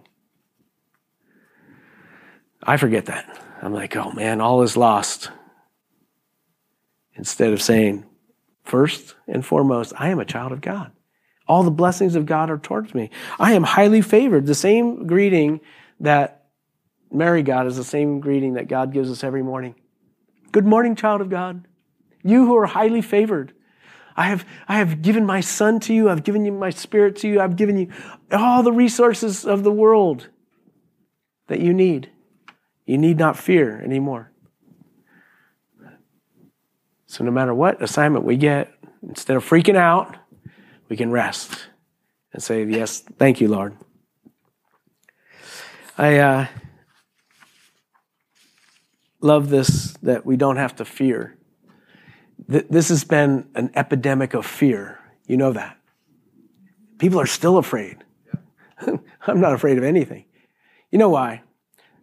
I 2.62 2.76
forget 2.76 3.06
that. 3.06 3.47
I'm 3.60 3.72
like, 3.72 3.96
oh 3.96 4.12
man, 4.12 4.40
all 4.40 4.62
is 4.62 4.76
lost. 4.76 5.30
Instead 7.14 7.52
of 7.52 7.60
saying, 7.60 8.06
first 8.64 9.16
and 9.26 9.44
foremost, 9.44 9.92
I 9.96 10.10
am 10.10 10.20
a 10.20 10.24
child 10.24 10.52
of 10.52 10.60
God. 10.60 10.92
All 11.48 11.62
the 11.62 11.70
blessings 11.70 12.14
of 12.14 12.26
God 12.26 12.50
are 12.50 12.58
towards 12.58 12.94
me. 12.94 13.10
I 13.40 13.54
am 13.54 13.64
highly 13.64 14.02
favored. 14.02 14.46
The 14.46 14.54
same 14.54 15.06
greeting 15.06 15.60
that 16.00 16.46
Mary 17.10 17.42
got 17.42 17.66
is 17.66 17.76
the 17.76 17.84
same 17.84 18.20
greeting 18.20 18.54
that 18.54 18.68
God 18.68 18.92
gives 18.92 19.10
us 19.10 19.24
every 19.24 19.42
morning. 19.42 19.74
Good 20.52 20.66
morning, 20.66 20.94
child 20.94 21.20
of 21.20 21.30
God. 21.30 21.66
You 22.22 22.46
who 22.46 22.56
are 22.56 22.66
highly 22.66 23.02
favored. 23.02 23.54
I 24.14 24.24
have, 24.24 24.44
I 24.68 24.78
have 24.78 25.00
given 25.00 25.24
my 25.24 25.40
son 25.40 25.80
to 25.80 25.94
you. 25.94 26.10
I've 26.10 26.24
given 26.24 26.44
you 26.44 26.52
my 26.52 26.70
spirit 26.70 27.16
to 27.16 27.28
you. 27.28 27.40
I've 27.40 27.56
given 27.56 27.78
you 27.78 27.88
all 28.30 28.62
the 28.62 28.72
resources 28.72 29.44
of 29.44 29.62
the 29.62 29.72
world 29.72 30.28
that 31.46 31.60
you 31.60 31.72
need. 31.72 32.10
You 32.88 32.96
need 32.96 33.18
not 33.18 33.36
fear 33.36 33.82
anymore. 33.82 34.32
So, 37.06 37.22
no 37.22 37.30
matter 37.30 37.52
what 37.52 37.82
assignment 37.82 38.24
we 38.24 38.38
get, 38.38 38.72
instead 39.06 39.36
of 39.36 39.46
freaking 39.46 39.76
out, 39.76 40.16
we 40.88 40.96
can 40.96 41.10
rest 41.10 41.68
and 42.32 42.42
say, 42.42 42.64
Yes, 42.64 43.00
thank 43.00 43.42
you, 43.42 43.48
Lord. 43.48 43.76
I 45.98 46.16
uh, 46.16 46.46
love 49.20 49.50
this 49.50 49.92
that 50.02 50.24
we 50.24 50.38
don't 50.38 50.56
have 50.56 50.76
to 50.76 50.86
fear. 50.86 51.36
This 52.48 52.88
has 52.88 53.04
been 53.04 53.50
an 53.54 53.70
epidemic 53.74 54.32
of 54.32 54.46
fear. 54.46 54.98
You 55.26 55.36
know 55.36 55.52
that. 55.52 55.76
People 56.96 57.20
are 57.20 57.26
still 57.26 57.58
afraid. 57.58 58.02
I'm 59.26 59.40
not 59.42 59.52
afraid 59.52 59.76
of 59.76 59.84
anything. 59.84 60.24
You 60.90 60.98
know 60.98 61.10
why? 61.10 61.42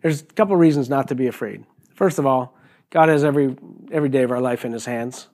There's 0.06 0.22
a 0.22 0.26
couple 0.26 0.56
reasons 0.56 0.88
not 0.88 1.08
to 1.08 1.16
be 1.16 1.26
afraid. 1.26 1.66
First 1.96 2.20
of 2.20 2.28
all, 2.28 2.56
God 2.92 3.10
has 3.10 3.24
every, 3.24 3.58
every 3.92 4.10
day 4.10 4.22
of 4.22 4.30
our 4.30 4.40
life 4.40 4.64
in 4.64 4.72
his 4.72 4.86
hands. 4.86 5.30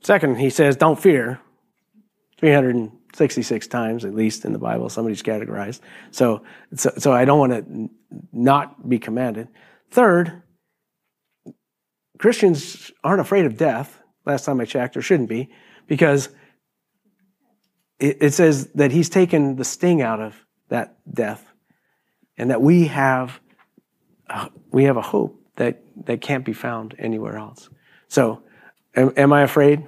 Second, 0.00 0.38
he 0.38 0.50
says, 0.50 0.74
don't 0.74 0.98
fear. 0.98 1.38
366 2.40 3.68
times, 3.68 4.04
at 4.04 4.12
least 4.12 4.44
in 4.44 4.52
the 4.52 4.58
Bible, 4.58 4.88
somebody's 4.88 5.22
categorized. 5.22 5.78
So, 6.10 6.42
so, 6.74 6.92
so 6.98 7.12
I 7.12 7.24
don't 7.24 7.38
want 7.38 7.52
to 7.52 7.90
not 8.32 8.88
be 8.88 8.98
commanded. 8.98 9.46
Third, 9.92 10.42
Christians 12.18 12.90
aren't 13.04 13.20
afraid 13.20 13.44
of 13.44 13.56
death. 13.56 14.02
Last 14.26 14.46
time 14.46 14.60
I 14.60 14.64
checked, 14.64 14.96
or 14.96 15.00
shouldn't 15.00 15.28
be, 15.28 15.48
because 15.86 16.28
it, 18.00 18.16
it 18.20 18.34
says 18.34 18.66
that 18.74 18.90
he's 18.90 19.08
taken 19.08 19.54
the 19.54 19.64
sting 19.64 20.02
out 20.02 20.18
of 20.18 20.44
that 20.70 20.96
death 21.08 21.47
and 22.38 22.50
that 22.50 22.62
we 22.62 22.86
have 22.86 23.40
uh, 24.30 24.48
we 24.70 24.84
have 24.84 24.96
a 24.96 25.02
hope 25.02 25.40
that 25.56 25.82
that 26.06 26.20
can't 26.20 26.44
be 26.44 26.52
found 26.52 26.94
anywhere 26.98 27.36
else. 27.36 27.68
So, 28.08 28.42
am, 28.94 29.12
am 29.16 29.32
I 29.32 29.42
afraid 29.42 29.86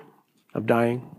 of 0.55 0.67
dying? 0.67 1.17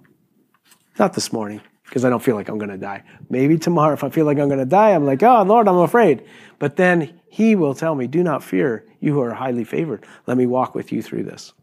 Not 1.00 1.14
this 1.14 1.32
morning 1.32 1.62
because 1.86 2.06
I 2.06 2.10
don't 2.10 2.22
feel 2.22 2.36
like 2.36 2.50
I'm 2.50 2.58
going 2.58 2.70
to 2.70 2.78
die. 2.78 3.04
Maybe 3.30 3.58
tomorrow, 3.58 3.94
if 3.94 4.04
I 4.04 4.10
feel 4.10 4.26
like 4.26 4.38
I'm 4.38 4.48
going 4.48 4.60
to 4.60 4.66
die, 4.66 4.92
I'm 4.92 5.06
like, 5.06 5.24
oh 5.24 5.44
Lord, 5.44 5.68
I'm 5.68 5.78
afraid. 5.78 6.24
But 6.60 6.76
then 6.76 7.20
He 7.30 7.56
will 7.56 7.74
tell 7.74 7.96
me, 7.96 8.08
"Do 8.08 8.22
not 8.22 8.44
fear, 8.44 8.86
you 9.00 9.14
who 9.14 9.22
are 9.22 9.34
highly 9.34 9.64
favored. 9.64 10.06
Let 10.28 10.38
me 10.38 10.46
walk 10.46 10.76
with 10.76 10.92
you 10.92 11.02
through 11.02 11.24
this." 11.24 11.54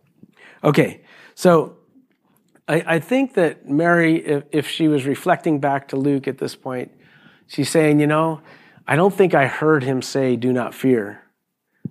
Okay, 0.65 1.03
so 1.35 1.77
I, 2.69 2.99
think 2.99 3.35
that 3.35 3.69
Mary, 3.69 4.45
if 4.53 4.69
she 4.69 4.89
was 4.89 5.07
reflecting 5.07 5.59
back 5.59 5.89
to 5.89 5.97
Luke 5.97 6.29
at 6.29 6.37
this 6.37 6.55
point, 6.55 6.93
she's 7.47 7.71
saying, 7.71 7.99
you 7.99 8.07
know, 8.07 8.43
I 8.89 8.97
don't 8.97 9.13
think 9.13 9.35
I 9.35 9.47
heard 9.47 9.85
him 9.85 10.01
say, 10.01 10.35
do 10.35 10.51
not 10.51 10.75
fear 10.75 11.23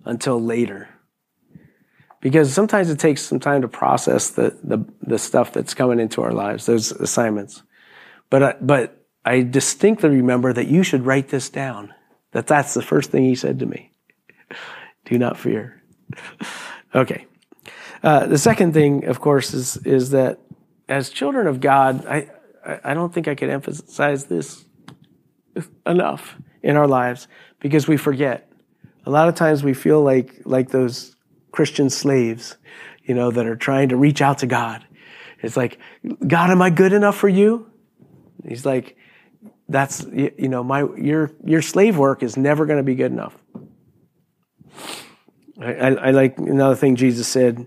until 0.03 0.41
later. 0.41 0.89
Because 2.21 2.51
sometimes 2.51 2.89
it 2.89 2.97
takes 2.97 3.21
some 3.21 3.39
time 3.39 3.61
to 3.61 3.67
process 3.67 4.31
the, 4.31 4.57
the, 4.63 4.83
the 5.03 5.19
stuff 5.19 5.53
that's 5.53 5.75
coming 5.75 5.99
into 5.99 6.23
our 6.23 6.31
lives, 6.31 6.65
those 6.65 6.91
assignments. 6.91 7.61
But, 8.31 8.43
I, 8.43 8.55
but 8.59 9.05
I 9.23 9.43
distinctly 9.43 10.09
remember 10.09 10.51
that 10.53 10.67
you 10.67 10.81
should 10.81 11.05
write 11.05 11.29
this 11.29 11.51
down, 11.51 11.93
that 12.31 12.47
that's 12.47 12.73
the 12.73 12.81
first 12.81 13.11
thing 13.11 13.25
he 13.25 13.35
said 13.35 13.59
to 13.59 13.67
me. 13.67 13.91
do 15.05 15.19
not 15.19 15.37
fear. 15.37 15.83
okay. 16.95 17.27
Uh, 18.01 18.25
the 18.25 18.39
second 18.39 18.73
thing, 18.73 19.05
of 19.05 19.19
course, 19.19 19.53
is, 19.53 19.77
is 19.77 20.09
that 20.09 20.39
as 20.89 21.11
children 21.11 21.45
of 21.45 21.61
God, 21.61 22.07
I, 22.07 22.31
I 22.83 22.95
don't 22.95 23.13
think 23.13 23.27
I 23.27 23.35
could 23.35 23.51
emphasize 23.51 24.25
this 24.25 24.65
enough 25.85 26.35
in 26.67 26.75
our 26.75 26.85
lives 26.85 27.29
because 27.61 27.87
we 27.87 27.95
forget. 27.95 28.51
A 29.05 29.09
lot 29.09 29.29
of 29.29 29.35
times 29.35 29.63
we 29.63 29.73
feel 29.73 30.03
like, 30.03 30.41
like 30.43 30.69
those 30.69 31.15
Christian 31.53 31.89
slaves, 31.89 32.57
you 33.03 33.15
know, 33.15 33.31
that 33.31 33.47
are 33.47 33.55
trying 33.55 33.89
to 33.89 33.95
reach 33.95 34.21
out 34.21 34.39
to 34.39 34.47
God. 34.47 34.85
It's 35.41 35.55
like, 35.55 35.79
God, 36.27 36.49
am 36.49 36.61
I 36.61 36.69
good 36.69 36.91
enough 36.91 37.15
for 37.15 37.29
you? 37.29 37.71
He's 38.45 38.65
like, 38.65 38.97
that's, 39.69 40.05
you 40.11 40.49
know, 40.49 40.61
my, 40.61 40.85
your, 40.97 41.31
your 41.45 41.61
slave 41.61 41.97
work 41.97 42.21
is 42.21 42.35
never 42.35 42.65
going 42.65 42.79
to 42.79 42.83
be 42.83 42.95
good 42.95 43.13
enough. 43.13 43.37
I, 45.61 45.73
I, 45.73 45.89
I, 45.89 46.11
like 46.11 46.37
another 46.37 46.75
thing 46.75 46.97
Jesus 46.97 47.27
said. 47.29 47.65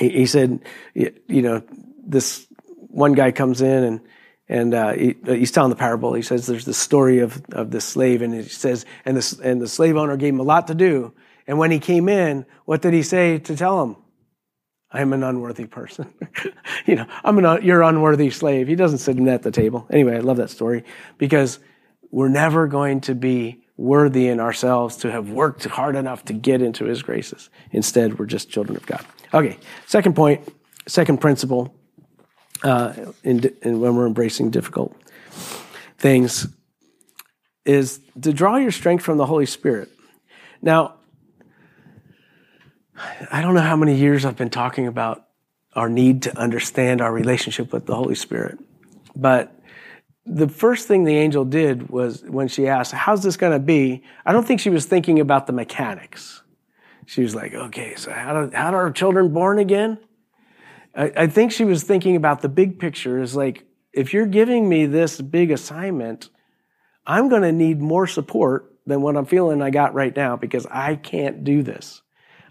He, 0.00 0.08
he, 0.10 0.26
said, 0.26 0.60
you 0.94 1.12
know, 1.28 1.62
this 2.04 2.46
one 2.88 3.12
guy 3.12 3.30
comes 3.30 3.62
in 3.62 3.84
and, 3.84 4.00
and 4.48 4.74
uh, 4.74 4.92
he, 4.92 5.16
he's 5.24 5.50
telling 5.50 5.70
the 5.70 5.76
parable. 5.76 6.12
He 6.14 6.22
says 6.22 6.46
there's 6.46 6.64
the 6.64 6.74
story 6.74 7.20
of, 7.20 7.42
of 7.52 7.70
the 7.70 7.80
slave, 7.80 8.22
and 8.22 8.34
he 8.34 8.42
says, 8.42 8.84
and 9.04 9.16
the, 9.16 9.40
and 9.42 9.60
the 9.60 9.68
slave 9.68 9.96
owner 9.96 10.16
gave 10.16 10.34
him 10.34 10.40
a 10.40 10.44
lot 10.44 10.66
to 10.68 10.74
do. 10.74 11.12
And 11.46 11.58
when 11.58 11.70
he 11.70 11.78
came 11.78 12.08
in, 12.08 12.46
what 12.64 12.82
did 12.82 12.92
he 12.92 13.02
say 13.02 13.38
to 13.38 13.56
tell 13.56 13.82
him? 13.82 13.96
I'm 14.90 15.12
an 15.12 15.22
unworthy 15.24 15.66
person. 15.66 16.12
you 16.86 16.94
know, 16.94 17.06
I'm 17.24 17.38
an, 17.38 17.64
you're 17.64 17.82
unworthy 17.82 18.30
slave. 18.30 18.68
He 18.68 18.76
doesn't 18.76 18.98
sit 18.98 19.16
him 19.18 19.28
at 19.28 19.42
the 19.42 19.50
table. 19.50 19.86
Anyway, 19.90 20.16
I 20.16 20.20
love 20.20 20.36
that 20.36 20.50
story 20.50 20.84
because 21.18 21.58
we're 22.10 22.28
never 22.28 22.68
going 22.68 23.00
to 23.02 23.14
be 23.14 23.64
worthy 23.76 24.28
in 24.28 24.38
ourselves 24.38 24.98
to 24.98 25.10
have 25.10 25.30
worked 25.30 25.64
hard 25.64 25.96
enough 25.96 26.24
to 26.26 26.32
get 26.32 26.62
into 26.62 26.84
his 26.84 27.02
graces. 27.02 27.50
Instead, 27.72 28.18
we're 28.18 28.26
just 28.26 28.48
children 28.48 28.76
of 28.76 28.86
God. 28.86 29.04
Okay, 29.32 29.58
second 29.86 30.14
point, 30.14 30.46
second 30.86 31.20
principle 31.20 31.74
uh, 32.62 33.12
in, 33.22 33.52
in 33.62 33.80
when 33.80 33.96
we're 33.96 34.06
embracing 34.06 34.50
difficult 34.50 34.94
things 35.98 36.48
is 37.64 38.00
to 38.20 38.32
draw 38.32 38.56
your 38.56 38.70
strength 38.70 39.02
from 39.02 39.16
the 39.18 39.26
Holy 39.26 39.46
Spirit. 39.46 39.88
Now, 40.60 40.94
I 43.30 43.42
don't 43.42 43.54
know 43.54 43.60
how 43.60 43.76
many 43.76 43.96
years 43.96 44.24
I've 44.24 44.36
been 44.36 44.50
talking 44.50 44.86
about 44.86 45.26
our 45.74 45.88
need 45.88 46.22
to 46.22 46.38
understand 46.38 47.00
our 47.00 47.12
relationship 47.12 47.72
with 47.72 47.86
the 47.86 47.96
Holy 47.96 48.14
Spirit, 48.14 48.58
but 49.16 49.58
the 50.26 50.48
first 50.48 50.88
thing 50.88 51.04
the 51.04 51.16
angel 51.16 51.44
did 51.44 51.90
was 51.90 52.22
when 52.22 52.48
she 52.48 52.66
asked, 52.66 52.92
How's 52.92 53.22
this 53.22 53.36
going 53.36 53.52
to 53.52 53.58
be? 53.58 54.02
I 54.24 54.32
don't 54.32 54.46
think 54.46 54.60
she 54.60 54.70
was 54.70 54.86
thinking 54.86 55.20
about 55.20 55.46
the 55.46 55.52
mechanics. 55.52 56.42
She 57.06 57.22
was 57.22 57.34
like, 57.34 57.52
Okay, 57.54 57.94
so 57.96 58.10
how 58.10 58.46
do, 58.46 58.56
how 58.56 58.74
are 58.74 58.90
children 58.90 59.32
born 59.32 59.58
again? 59.58 59.98
I, 60.96 61.12
I 61.16 61.26
think 61.26 61.52
she 61.52 61.64
was 61.64 61.82
thinking 61.82 62.16
about 62.16 62.42
the 62.42 62.48
big 62.48 62.78
picture 62.78 63.20
is 63.20 63.34
like, 63.34 63.64
if 63.92 64.12
you're 64.12 64.26
giving 64.26 64.68
me 64.68 64.86
this 64.86 65.20
big 65.20 65.50
assignment, 65.50 66.30
I'm 67.06 67.28
going 67.28 67.42
to 67.42 67.52
need 67.52 67.80
more 67.80 68.06
support 68.06 68.72
than 68.86 69.02
what 69.02 69.16
I'm 69.16 69.26
feeling 69.26 69.62
I 69.62 69.70
got 69.70 69.94
right 69.94 70.14
now 70.14 70.36
because 70.36 70.66
I 70.66 70.96
can't 70.96 71.44
do 71.44 71.62
this. 71.62 72.02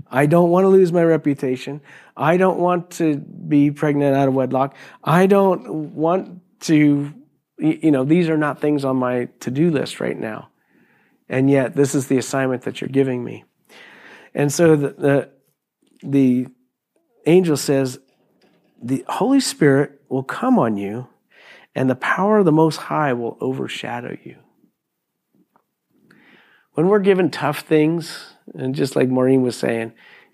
I 0.09 0.25
don't 0.25 0.50
want 0.50 0.65
to 0.65 0.69
lose 0.69 0.91
my 0.91 1.03
reputation. 1.03 1.81
I 2.15 2.38
don't 2.38 2.59
want 2.59 2.91
to 2.91 3.17
be 3.17 3.71
pregnant 3.71 4.15
out 4.15 4.27
of 4.27 4.33
wedlock. 4.33 4.75
I 5.03 5.27
don't 5.27 5.95
want 5.95 6.41
to 6.62 7.13
you 7.57 7.91
know, 7.91 8.03
these 8.03 8.29
are 8.29 8.38
not 8.38 8.59
things 8.59 8.83
on 8.83 8.97
my 8.97 9.29
to 9.39 9.51
do 9.51 9.71
list 9.71 10.00
right 10.00 10.19
now. 10.19 10.50
And 11.29 11.50
yet, 11.50 11.75
this 11.75 11.95
is 11.95 12.07
the 12.07 12.17
assignment 12.17 12.63
that 12.63 12.81
you're 12.81 12.89
giving 12.89 13.23
me. 13.23 13.45
And 14.33 14.51
so 14.51 14.75
the, 14.75 14.89
the, 14.89 15.29
the 16.03 16.47
angel 17.25 17.55
says, 17.55 18.00
The 18.83 19.05
Holy 19.07 19.39
Spirit 19.39 20.01
will 20.09 20.23
come 20.23 20.59
on 20.59 20.75
you, 20.75 21.07
and 21.73 21.89
the 21.89 21.95
power 21.95 22.39
of 22.39 22.45
the 22.45 22.51
Most 22.51 22.75
High 22.75 23.13
will 23.13 23.37
overshadow 23.39 24.17
you. 24.23 24.35
When 26.73 26.89
we're 26.89 26.99
given 26.99 27.31
tough 27.31 27.62
things, 27.62 28.34
and 28.53 28.75
just 28.75 28.97
like 28.97 29.08
Maureen 29.08 29.41
was 29.41 29.55
saying, 29.55 29.93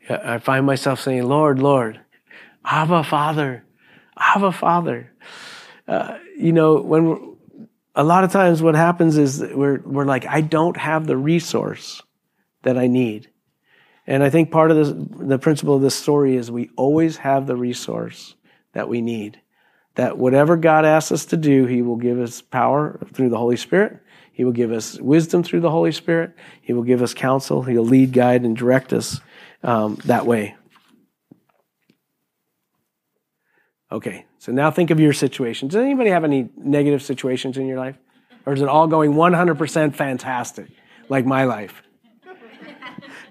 I 0.09 0.39
find 0.39 0.65
myself 0.65 0.99
saying, 0.99 1.27
Lord, 1.27 1.59
Lord, 1.59 1.99
Abba, 2.65 3.03
Father, 3.03 3.63
Abba, 4.17 4.51
Father. 4.51 5.13
Uh, 5.87 6.17
you 6.35 6.51
know, 6.51 6.81
when 6.81 7.37
a 7.93 8.03
lot 8.03 8.23
of 8.23 8.31
times 8.31 8.63
what 8.63 8.73
happens 8.73 9.17
is 9.17 9.41
we're, 9.41 9.79
we're 9.81 10.05
like, 10.05 10.25
I 10.25 10.41
don't 10.41 10.77
have 10.77 11.05
the 11.05 11.17
resource 11.17 12.01
that 12.63 12.77
I 12.77 12.87
need. 12.87 13.29
And 14.07 14.23
I 14.23 14.31
think 14.31 14.49
part 14.49 14.71
of 14.71 14.77
this, 14.77 14.91
the 15.27 15.37
principle 15.37 15.75
of 15.75 15.83
this 15.83 15.95
story 15.95 16.35
is 16.35 16.49
we 16.49 16.71
always 16.75 17.17
have 17.17 17.45
the 17.45 17.55
resource 17.55 18.35
that 18.73 18.89
we 18.89 19.01
need. 19.01 19.41
That 19.95 20.17
whatever 20.17 20.55
God 20.55 20.85
asks 20.85 21.11
us 21.11 21.25
to 21.25 21.37
do, 21.37 21.65
He 21.65 21.81
will 21.81 21.97
give 21.97 22.19
us 22.19 22.41
power 22.41 22.99
through 23.13 23.29
the 23.29 23.37
Holy 23.37 23.57
Spirit. 23.57 23.99
He 24.31 24.45
will 24.45 24.53
give 24.53 24.71
us 24.71 24.99
wisdom 24.99 25.43
through 25.43 25.59
the 25.59 25.69
Holy 25.69 25.91
Spirit. 25.91 26.33
He 26.61 26.71
will 26.71 26.83
give 26.83 27.01
us 27.01 27.13
counsel. 27.13 27.63
He'll 27.63 27.83
lead, 27.83 28.13
guide, 28.13 28.43
and 28.43 28.55
direct 28.55 28.93
us 28.93 29.19
um, 29.63 29.95
that 30.05 30.25
way. 30.25 30.55
Okay, 33.91 34.25
so 34.37 34.51
now 34.51 34.69
think 34.71 34.91
of 34.91 34.99
your 34.99 35.13
situation. 35.13 35.67
Does 35.67 35.77
anybody 35.77 36.11
have 36.11 36.23
any 36.23 36.49
negative 36.55 37.01
situations 37.01 37.57
in 37.57 37.67
your 37.67 37.79
life? 37.79 37.97
Or 38.45 38.53
is 38.53 38.61
it 38.61 38.67
all 38.67 38.87
going 38.87 39.13
100% 39.13 39.95
fantastic, 39.95 40.69
like 41.09 41.25
my 41.25 41.43
life? 41.43 41.81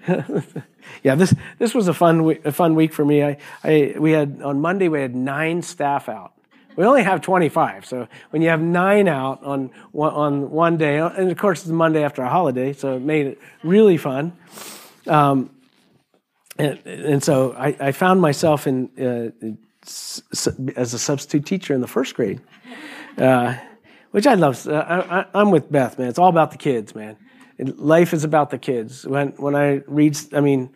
yeah, 1.02 1.14
this, 1.14 1.34
this 1.58 1.74
was 1.74 1.88
a 1.88 1.94
fun, 1.94 2.38
a 2.44 2.52
fun 2.52 2.74
week 2.74 2.92
for 2.92 3.04
me. 3.04 3.22
I, 3.22 3.36
I, 3.64 3.94
we 3.98 4.12
had, 4.12 4.40
on 4.42 4.60
Monday, 4.60 4.88
we 4.88 5.00
had 5.00 5.14
nine 5.14 5.62
staff 5.62 6.08
out. 6.08 6.32
We 6.76 6.84
only 6.84 7.02
have 7.02 7.22
25, 7.22 7.86
so 7.86 8.06
when 8.30 8.40
you 8.40 8.50
have 8.50 8.60
nine 8.60 9.08
out 9.08 9.42
on 9.42 9.72
one, 9.90 10.12
on 10.14 10.50
one 10.50 10.76
day, 10.76 10.98
and 10.98 11.28
of 11.28 11.36
course 11.36 11.62
it's 11.62 11.70
Monday 11.70 12.04
after 12.04 12.22
a 12.22 12.28
holiday, 12.28 12.72
so 12.72 12.94
it 12.94 13.02
made 13.02 13.26
it 13.26 13.40
really 13.64 13.96
fun. 13.96 14.32
Um, 15.08 15.50
and, 16.56 16.78
and, 16.86 17.24
so 17.24 17.52
I, 17.54 17.76
I, 17.80 17.90
found 17.90 18.20
myself 18.20 18.68
in, 18.68 18.90
uh, 18.96 19.48
as 20.76 20.94
a 20.94 20.98
substitute 21.00 21.46
teacher 21.46 21.74
in 21.74 21.80
the 21.80 21.88
first 21.88 22.14
grade, 22.14 22.40
uh, 23.16 23.56
which 24.12 24.28
I 24.28 24.34
love. 24.34 24.64
Uh, 24.66 25.24
I, 25.34 25.40
am 25.40 25.50
with 25.50 25.72
Beth, 25.72 25.98
man. 25.98 26.08
It's 26.08 26.18
all 26.18 26.28
about 26.28 26.52
the 26.52 26.58
kids, 26.58 26.94
man. 26.94 27.16
Life 27.58 28.12
is 28.12 28.24
about 28.24 28.50
the 28.50 28.58
kids. 28.58 29.06
When 29.06 29.28
when 29.36 29.54
I 29.54 29.82
read, 29.86 30.16
I 30.32 30.40
mean, 30.40 30.70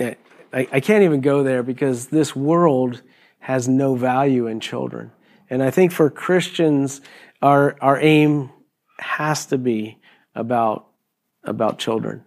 eh, 0.00 0.14
I, 0.52 0.68
I 0.72 0.80
can't 0.80 1.04
even 1.04 1.20
go 1.20 1.42
there 1.42 1.62
because 1.62 2.08
this 2.08 2.34
world 2.34 3.02
has 3.38 3.68
no 3.68 3.94
value 3.94 4.46
in 4.46 4.60
children. 4.60 5.12
And 5.48 5.62
I 5.62 5.70
think 5.70 5.92
for 5.92 6.10
Christians, 6.10 7.00
our 7.40 7.76
our 7.80 8.00
aim 8.00 8.50
has 8.98 9.46
to 9.46 9.58
be 9.58 9.98
about 10.34 10.86
about 11.44 11.78
children 11.78 12.24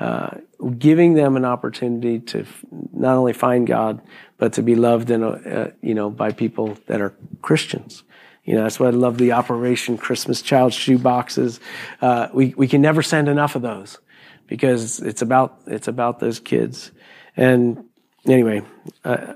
uh, 0.00 0.30
giving 0.78 1.14
them 1.14 1.36
an 1.36 1.44
opportunity 1.44 2.20
to 2.20 2.40
f- 2.40 2.64
not 2.92 3.16
only 3.16 3.32
find 3.32 3.66
God, 3.66 4.00
but 4.36 4.52
to 4.54 4.62
be 4.62 4.74
loved 4.74 5.10
in 5.10 5.22
a, 5.22 5.30
uh, 5.30 5.70
you 5.82 5.94
know, 5.94 6.10
by 6.10 6.30
people 6.30 6.78
that 6.86 7.00
are 7.00 7.14
Christians. 7.42 8.04
You 8.48 8.54
know, 8.54 8.62
that's 8.62 8.80
why 8.80 8.86
I 8.86 8.92
love 8.92 9.18
the 9.18 9.32
Operation 9.32 9.98
Christmas 9.98 10.40
Child 10.40 10.72
shoe 10.72 10.96
boxes. 10.96 11.60
Uh, 12.00 12.28
we, 12.32 12.54
we 12.56 12.66
can 12.66 12.80
never 12.80 13.02
send 13.02 13.28
enough 13.28 13.56
of 13.56 13.60
those 13.60 13.98
because 14.46 15.00
it's 15.00 15.20
about, 15.20 15.60
it's 15.66 15.86
about 15.86 16.18
those 16.18 16.40
kids. 16.40 16.90
And 17.36 17.84
anyway, 18.26 18.62
I, 19.04 19.34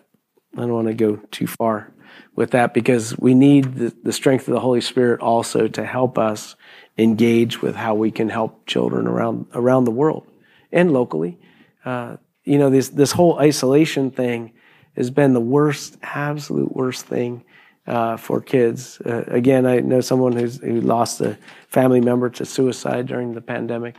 don't 0.57 0.73
want 0.73 0.89
to 0.89 0.95
go 0.95 1.17
too 1.31 1.47
far 1.47 1.93
with 2.35 2.53
that 2.53 2.73
because 2.73 3.15
we 3.19 3.35
need 3.35 3.75
the, 3.75 3.95
the 4.03 4.15
strength 4.15 4.49
of 4.49 4.55
the 4.55 4.61
Holy 4.61 4.81
Spirit 4.81 5.21
also 5.21 5.69
to 5.69 5.85
help 5.85 6.17
us 6.17 6.57
engage 6.97 7.61
with 7.61 7.77
how 7.77 7.95
we 7.95 8.13
can 8.13 8.31
help 8.31 8.65
children 8.67 9.07
around, 9.07 9.45
around 9.53 9.85
the 9.85 9.91
world 9.91 10.27
and 10.73 10.91
locally. 10.91 11.39
Uh, 11.85 12.17
you 12.45 12.57
know, 12.57 12.71
this, 12.71 12.89
this 12.89 13.13
whole 13.13 13.39
isolation 13.39 14.11
thing 14.11 14.55
has 14.97 15.11
been 15.11 15.35
the 15.35 15.41
worst, 15.41 15.99
absolute 16.03 16.75
worst 16.75 17.05
thing 17.05 17.45
uh, 17.87 18.17
for 18.17 18.41
kids. 18.41 19.01
Uh, 19.01 19.25
again, 19.27 19.67
I 19.67 19.81
know 19.81 20.01
someone 20.01 20.33
who's, 20.33 20.59
who 20.59 20.81
lost 20.81 21.21
a 21.21 21.39
family 21.69 22.01
member 22.01 22.31
to 22.31 22.45
suicide 22.45 23.07
during 23.07 23.35
the 23.35 23.41
pandemic. 23.41 23.97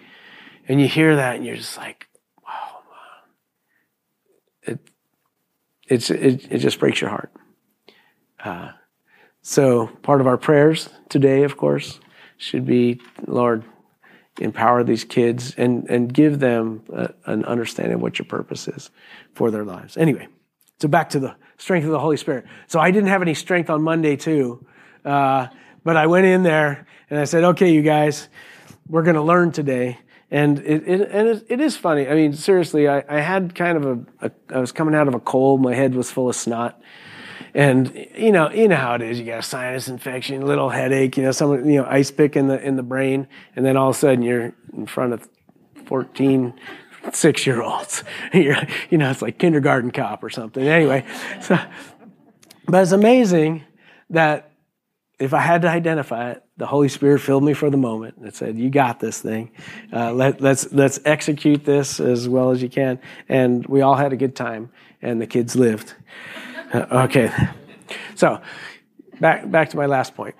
And 0.67 0.79
you 0.79 0.87
hear 0.87 1.15
that 1.15 1.35
and 1.35 1.45
you're 1.45 1.57
just 1.57 1.77
like, 1.77 2.07
wow, 2.45 2.79
it, 4.63 4.79
it, 5.87 6.09
it 6.09 6.57
just 6.59 6.79
breaks 6.79 7.01
your 7.01 7.09
heart. 7.09 7.31
Uh, 8.43 8.71
so 9.41 9.87
part 10.01 10.21
of 10.21 10.27
our 10.27 10.37
prayers 10.37 10.89
today, 11.09 11.43
of 11.43 11.57
course, 11.57 11.99
should 12.37 12.65
be, 12.65 13.01
Lord, 13.27 13.65
empower 14.39 14.83
these 14.83 15.03
kids 15.03 15.53
and, 15.57 15.89
and 15.89 16.13
give 16.13 16.39
them 16.39 16.83
a, 16.93 17.09
an 17.25 17.45
understanding 17.45 17.95
of 17.95 18.01
what 18.01 18.17
your 18.17 18.25
purpose 18.25 18.67
is 18.67 18.89
for 19.33 19.51
their 19.51 19.63
lives. 19.63 19.97
Anyway, 19.97 20.27
so 20.79 20.88
back 20.88 21.09
to 21.12 21.19
the 21.19 21.36
strength 21.57 21.86
of 21.86 21.91
the 21.91 21.99
Holy 21.99 22.17
Spirit. 22.17 22.45
So 22.67 22.79
I 22.79 22.91
didn't 22.91 23.09
have 23.09 23.21
any 23.21 23.33
strength 23.33 23.69
on 23.69 23.81
Monday 23.81 24.15
too, 24.15 24.65
uh, 25.05 25.47
but 25.83 25.97
I 25.97 26.07
went 26.07 26.25
in 26.25 26.43
there 26.43 26.88
and 27.09 27.19
I 27.19 27.25
said, 27.25 27.43
okay, 27.43 27.71
you 27.71 27.81
guys, 27.81 28.29
we're 28.88 29.03
going 29.03 29.15
to 29.15 29.21
learn 29.21 29.51
today. 29.51 29.99
And 30.31 30.59
it, 30.59 30.88
it, 30.88 31.09
and 31.12 31.27
it, 31.27 31.45
it 31.47 31.62
is 31.62 31.77
funny. 31.77 32.07
I 32.07 32.15
mean, 32.15 32.33
seriously, 32.33 32.88
I, 32.88 33.03
I 33.07 33.19
had 33.19 33.53
kind 33.53 33.77
of 33.77 33.86
a, 33.86 34.27
a, 34.27 34.31
I 34.55 34.59
was 34.59 34.71
coming 34.71 34.95
out 34.95 35.07
of 35.07 35.13
a 35.13 35.19
cold. 35.19 35.62
My 35.62 35.75
head 35.75 35.93
was 35.93 36.09
full 36.09 36.27
of 36.27 36.36
snot. 36.36 36.81
And 37.53 38.07
you 38.15 38.31
know, 38.31 38.49
you 38.49 38.67
know 38.67 38.75
how 38.75 38.95
it 38.95 39.03
is. 39.03 39.19
You 39.19 39.25
got 39.25 39.39
a 39.39 39.43
sinus 39.43 39.88
infection, 39.88 40.43
little 40.45 40.69
headache, 40.69 41.17
you 41.17 41.23
know, 41.23 41.31
some 41.31 41.69
you 41.69 41.81
know, 41.81 41.86
ice 41.86 42.09
pick 42.09 42.36
in 42.36 42.47
the 42.47 42.59
in 42.59 42.77
the 42.77 42.83
brain, 42.83 43.27
and 43.55 43.63
then 43.63 43.77
all 43.77 43.89
of 43.91 43.95
a 43.95 43.99
sudden 43.99 44.23
you're 44.23 44.55
in 44.75 44.88
front 44.88 45.13
of 45.13 45.29
14 45.86 46.53
six 47.11 47.45
year 47.45 47.61
olds. 47.61 48.03
you 48.33 48.55
know, 48.91 49.09
it's 49.11 49.21
like 49.21 49.37
kindergarten 49.37 49.91
cop 49.91 50.23
or 50.23 50.29
something. 50.29 50.65
Anyway, 50.65 51.05
so, 51.41 51.59
but 52.67 52.81
it's 52.81 52.91
amazing 52.91 53.63
that 54.09 54.51
if 55.19 55.33
I 55.33 55.39
had 55.39 55.61
to 55.61 55.69
identify 55.69 56.31
it, 56.31 56.43
the 56.57 56.65
Holy 56.65 56.89
Spirit 56.89 57.21
filled 57.21 57.43
me 57.43 57.53
for 57.53 57.69
the 57.69 57.77
moment 57.77 58.17
and 58.17 58.33
said, 58.33 58.57
"You 58.57 58.69
got 58.69 58.99
this 58.99 59.19
thing. 59.19 59.51
Uh, 59.91 60.13
let, 60.13 60.41
let's 60.41 60.71
let's 60.71 60.99
execute 61.05 61.65
this 61.65 61.99
as 61.99 62.29
well 62.29 62.51
as 62.51 62.61
you 62.61 62.69
can." 62.69 62.99
And 63.29 63.65
we 63.65 63.81
all 63.81 63.95
had 63.95 64.13
a 64.13 64.17
good 64.17 64.35
time, 64.35 64.69
and 65.01 65.21
the 65.21 65.27
kids 65.27 65.55
lived. 65.55 65.93
Uh, 66.73 67.05
okay, 67.05 67.31
so 68.15 68.41
back 69.19 69.49
back 69.49 69.69
to 69.71 69.77
my 69.77 69.85
last 69.85 70.15
point. 70.15 70.35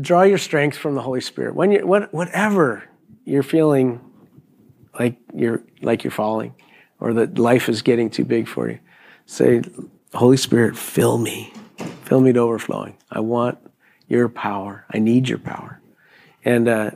Draw 0.00 0.22
your 0.22 0.38
strength 0.38 0.76
from 0.76 0.94
the 0.94 1.02
Holy 1.02 1.20
Spirit. 1.20 1.54
When 1.54 1.72
you 1.72 1.86
what, 1.86 2.12
whatever 2.14 2.84
you're 3.24 3.42
feeling 3.42 4.00
like 4.98 5.16
you're 5.34 5.62
like 5.82 6.04
you're 6.04 6.10
falling, 6.10 6.54
or 7.00 7.12
that 7.14 7.38
life 7.38 7.68
is 7.68 7.82
getting 7.82 8.10
too 8.10 8.24
big 8.24 8.48
for 8.48 8.68
you, 8.68 8.78
say, 9.26 9.62
"Holy 10.14 10.36
Spirit, 10.36 10.76
fill 10.76 11.18
me." 11.18 11.52
Fill 12.08 12.20
me 12.20 12.32
to 12.32 12.40
overflowing. 12.40 12.96
I 13.10 13.20
want 13.20 13.58
your 14.08 14.28
power. 14.28 14.84
I 14.90 14.98
need 14.98 15.28
your 15.28 15.38
power. 15.38 15.80
And 16.44 16.68
uh, 16.68 16.92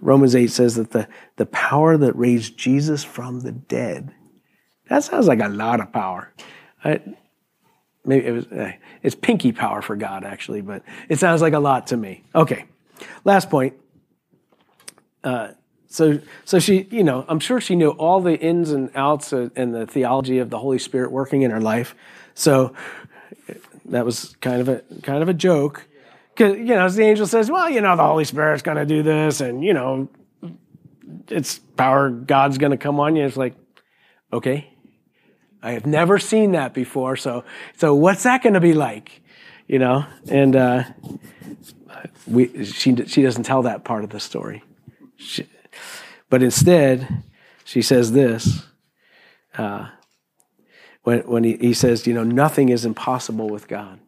Romans 0.00 0.34
8 0.34 0.48
says 0.48 0.74
that 0.74 0.90
the, 0.90 1.06
the 1.36 1.46
power 1.46 1.96
that 1.96 2.16
raised 2.16 2.56
Jesus 2.56 3.04
from 3.04 3.40
the 3.40 3.52
dead, 3.52 4.12
that 4.88 5.04
sounds 5.04 5.28
like 5.28 5.40
a 5.40 5.48
lot 5.48 5.80
of 5.80 5.92
power. 5.92 6.32
I, 6.84 7.00
maybe 8.04 8.26
it 8.26 8.32
was, 8.32 8.46
uh, 8.46 8.72
it's 9.02 9.14
pinky 9.14 9.52
power 9.52 9.82
for 9.82 9.94
God, 9.94 10.24
actually, 10.24 10.62
but 10.62 10.82
it 11.08 11.18
sounds 11.18 11.42
like 11.42 11.52
a 11.52 11.60
lot 11.60 11.86
to 11.88 11.96
me. 11.96 12.24
Okay, 12.34 12.64
last 13.24 13.50
point. 13.50 13.74
Uh, 15.22 15.50
so, 15.90 16.20
so 16.44 16.60
she, 16.60 16.86
you 16.92 17.02
know, 17.02 17.24
I'm 17.28 17.40
sure 17.40 17.60
she 17.60 17.74
knew 17.74 17.90
all 17.90 18.20
the 18.20 18.38
ins 18.38 18.70
and 18.70 18.90
outs 18.94 19.32
and 19.32 19.74
the 19.74 19.86
theology 19.86 20.38
of 20.38 20.48
the 20.48 20.58
Holy 20.58 20.78
Spirit 20.78 21.10
working 21.10 21.42
in 21.42 21.50
her 21.50 21.60
life. 21.60 21.96
So 22.34 22.74
that 23.86 24.04
was 24.04 24.36
kind 24.40 24.60
of 24.60 24.68
a 24.68 24.82
kind 25.02 25.20
of 25.20 25.28
a 25.28 25.34
joke. 25.34 25.88
Because 26.32 26.56
you 26.58 26.66
know, 26.66 26.84
as 26.84 26.94
the 26.94 27.02
angel 27.02 27.26
says, 27.26 27.50
well, 27.50 27.68
you 27.68 27.80
know, 27.80 27.96
the 27.96 28.06
Holy 28.06 28.24
Spirit's 28.24 28.62
going 28.62 28.76
to 28.76 28.86
do 28.86 29.02
this, 29.02 29.40
and 29.40 29.64
you 29.64 29.74
know, 29.74 30.08
it's 31.26 31.58
power. 31.58 32.08
God's 32.08 32.56
going 32.56 32.70
to 32.70 32.78
come 32.78 33.00
on 33.00 33.16
you. 33.16 33.24
It's 33.26 33.36
like, 33.36 33.56
okay, 34.32 34.72
I 35.60 35.72
have 35.72 35.86
never 35.86 36.20
seen 36.20 36.52
that 36.52 36.72
before. 36.72 37.16
So, 37.16 37.42
so 37.76 37.96
what's 37.96 38.22
that 38.22 38.44
going 38.44 38.54
to 38.54 38.60
be 38.60 38.74
like? 38.74 39.22
You 39.66 39.80
know, 39.80 40.06
and 40.28 40.54
uh, 40.54 40.84
we 42.28 42.64
she 42.64 42.94
she 43.06 43.22
doesn't 43.22 43.42
tell 43.42 43.62
that 43.62 43.82
part 43.82 44.04
of 44.04 44.10
the 44.10 44.20
story, 44.20 44.62
she, 45.16 45.48
but 46.30 46.42
instead, 46.42 47.22
she 47.64 47.82
says 47.82 48.12
this. 48.12 48.62
Uh, 49.58 49.88
when, 51.02 51.20
when 51.20 51.44
he, 51.44 51.56
he 51.56 51.74
says, 51.74 52.06
you 52.06 52.14
know, 52.14 52.24
nothing 52.24 52.70
is 52.70 52.84
impossible 52.84 53.48
with 53.48 53.68
God. 53.68 54.00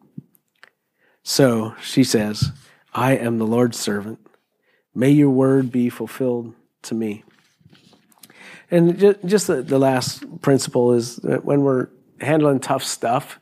So 1.21 1.75
she 1.81 2.03
says, 2.03 2.51
I 2.93 3.15
am 3.15 3.37
the 3.37 3.47
Lord's 3.47 3.77
servant. 3.77 4.19
May 4.95 5.11
your 5.11 5.29
word 5.29 5.71
be 5.71 5.89
fulfilled 5.89 6.53
to 6.83 6.95
me. 6.95 7.23
And 8.71 9.17
just 9.25 9.47
the, 9.47 9.61
the 9.61 9.79
last 9.79 10.41
principle 10.41 10.93
is 10.93 11.17
that 11.17 11.45
when 11.45 11.61
we're 11.61 11.89
handling 12.19 12.59
tough 12.59 12.83
stuff, 12.83 13.39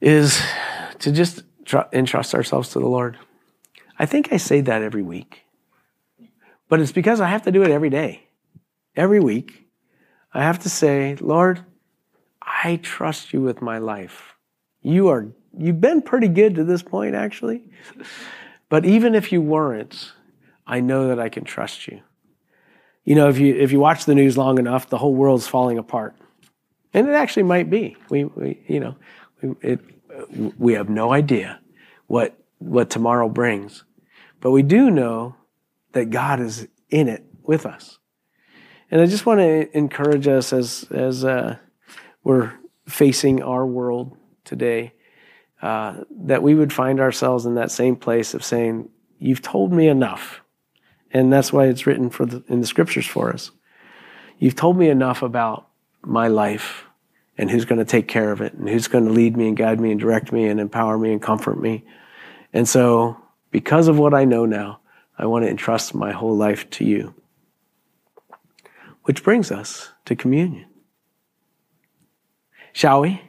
is 0.00 0.40
to 0.98 1.12
just 1.12 1.42
entrust 1.92 2.34
ourselves 2.34 2.70
to 2.70 2.78
the 2.78 2.86
Lord. 2.86 3.18
I 3.98 4.06
think 4.06 4.32
I 4.32 4.38
say 4.38 4.62
that 4.62 4.82
every 4.82 5.02
week, 5.02 5.39
but 6.70 6.80
it's 6.80 6.92
because 6.92 7.20
I 7.20 7.28
have 7.28 7.42
to 7.42 7.52
do 7.52 7.62
it 7.62 7.70
every 7.70 7.90
day, 7.90 8.22
every 8.96 9.20
week. 9.20 9.66
I 10.32 10.42
have 10.44 10.60
to 10.60 10.70
say, 10.70 11.16
Lord, 11.20 11.64
I 12.40 12.76
trust 12.76 13.32
you 13.32 13.42
with 13.42 13.60
my 13.60 13.78
life. 13.78 14.34
You 14.80 15.08
are 15.08 15.26
you've 15.58 15.80
been 15.80 16.00
pretty 16.00 16.28
good 16.28 16.54
to 16.54 16.64
this 16.64 16.82
point 16.82 17.14
actually. 17.14 17.64
But 18.68 18.86
even 18.86 19.16
if 19.16 19.32
you 19.32 19.42
weren't, 19.42 20.12
I 20.64 20.80
know 20.80 21.08
that 21.08 21.18
I 21.18 21.28
can 21.28 21.42
trust 21.42 21.88
you. 21.88 22.00
You 23.04 23.16
know, 23.16 23.28
if 23.28 23.38
you 23.38 23.54
if 23.56 23.72
you 23.72 23.80
watch 23.80 24.04
the 24.04 24.14
news 24.14 24.38
long 24.38 24.58
enough, 24.58 24.88
the 24.88 24.98
whole 24.98 25.14
world's 25.14 25.48
falling 25.48 25.76
apart. 25.76 26.14
And 26.94 27.08
it 27.08 27.14
actually 27.14 27.42
might 27.44 27.68
be. 27.68 27.96
We, 28.08 28.24
we 28.24 28.60
you 28.68 28.78
know, 28.78 28.96
we, 29.42 29.54
it, 29.60 29.80
we 30.56 30.74
have 30.74 30.88
no 30.88 31.12
idea 31.12 31.60
what 32.06 32.38
what 32.58 32.90
tomorrow 32.90 33.28
brings. 33.28 33.82
But 34.40 34.52
we 34.52 34.62
do 34.62 34.88
know 34.88 35.34
that 35.92 36.10
God 36.10 36.40
is 36.40 36.68
in 36.88 37.08
it 37.08 37.24
with 37.42 37.66
us. 37.66 37.98
And 38.90 39.00
I 39.00 39.06
just 39.06 39.26
want 39.26 39.40
to 39.40 39.76
encourage 39.76 40.26
us 40.26 40.52
as, 40.52 40.84
as 40.90 41.24
uh, 41.24 41.56
we're 42.24 42.52
facing 42.88 43.42
our 43.42 43.64
world 43.64 44.16
today, 44.44 44.92
uh, 45.62 45.98
that 46.22 46.42
we 46.42 46.54
would 46.54 46.72
find 46.72 47.00
ourselves 47.00 47.46
in 47.46 47.54
that 47.54 47.70
same 47.70 47.96
place 47.96 48.34
of 48.34 48.44
saying, 48.44 48.88
You've 49.18 49.42
told 49.42 49.70
me 49.70 49.86
enough. 49.86 50.40
And 51.12 51.30
that's 51.30 51.52
why 51.52 51.66
it's 51.66 51.86
written 51.86 52.08
for 52.08 52.24
the, 52.24 52.42
in 52.48 52.60
the 52.60 52.66
scriptures 52.66 53.06
for 53.06 53.30
us. 53.30 53.50
You've 54.38 54.56
told 54.56 54.78
me 54.78 54.88
enough 54.88 55.22
about 55.22 55.68
my 56.02 56.28
life 56.28 56.84
and 57.36 57.50
who's 57.50 57.66
going 57.66 57.78
to 57.78 57.84
take 57.84 58.08
care 58.08 58.32
of 58.32 58.40
it 58.40 58.54
and 58.54 58.68
who's 58.68 58.88
going 58.88 59.04
to 59.04 59.12
lead 59.12 59.36
me 59.36 59.48
and 59.48 59.56
guide 59.56 59.78
me 59.80 59.90
and 59.90 60.00
direct 60.00 60.32
me 60.32 60.46
and 60.46 60.58
empower 60.58 60.96
me 60.96 61.12
and 61.12 61.20
comfort 61.20 61.60
me. 61.60 61.84
And 62.52 62.66
so, 62.66 63.16
because 63.50 63.88
of 63.88 63.98
what 63.98 64.14
I 64.14 64.24
know 64.24 64.46
now, 64.46 64.79
I 65.20 65.26
want 65.26 65.44
to 65.44 65.50
entrust 65.50 65.94
my 65.94 66.12
whole 66.12 66.34
life 66.34 66.70
to 66.70 66.84
you. 66.84 67.14
Which 69.02 69.22
brings 69.22 69.52
us 69.52 69.90
to 70.06 70.16
communion. 70.16 70.64
Shall 72.72 73.02
we? 73.02 73.20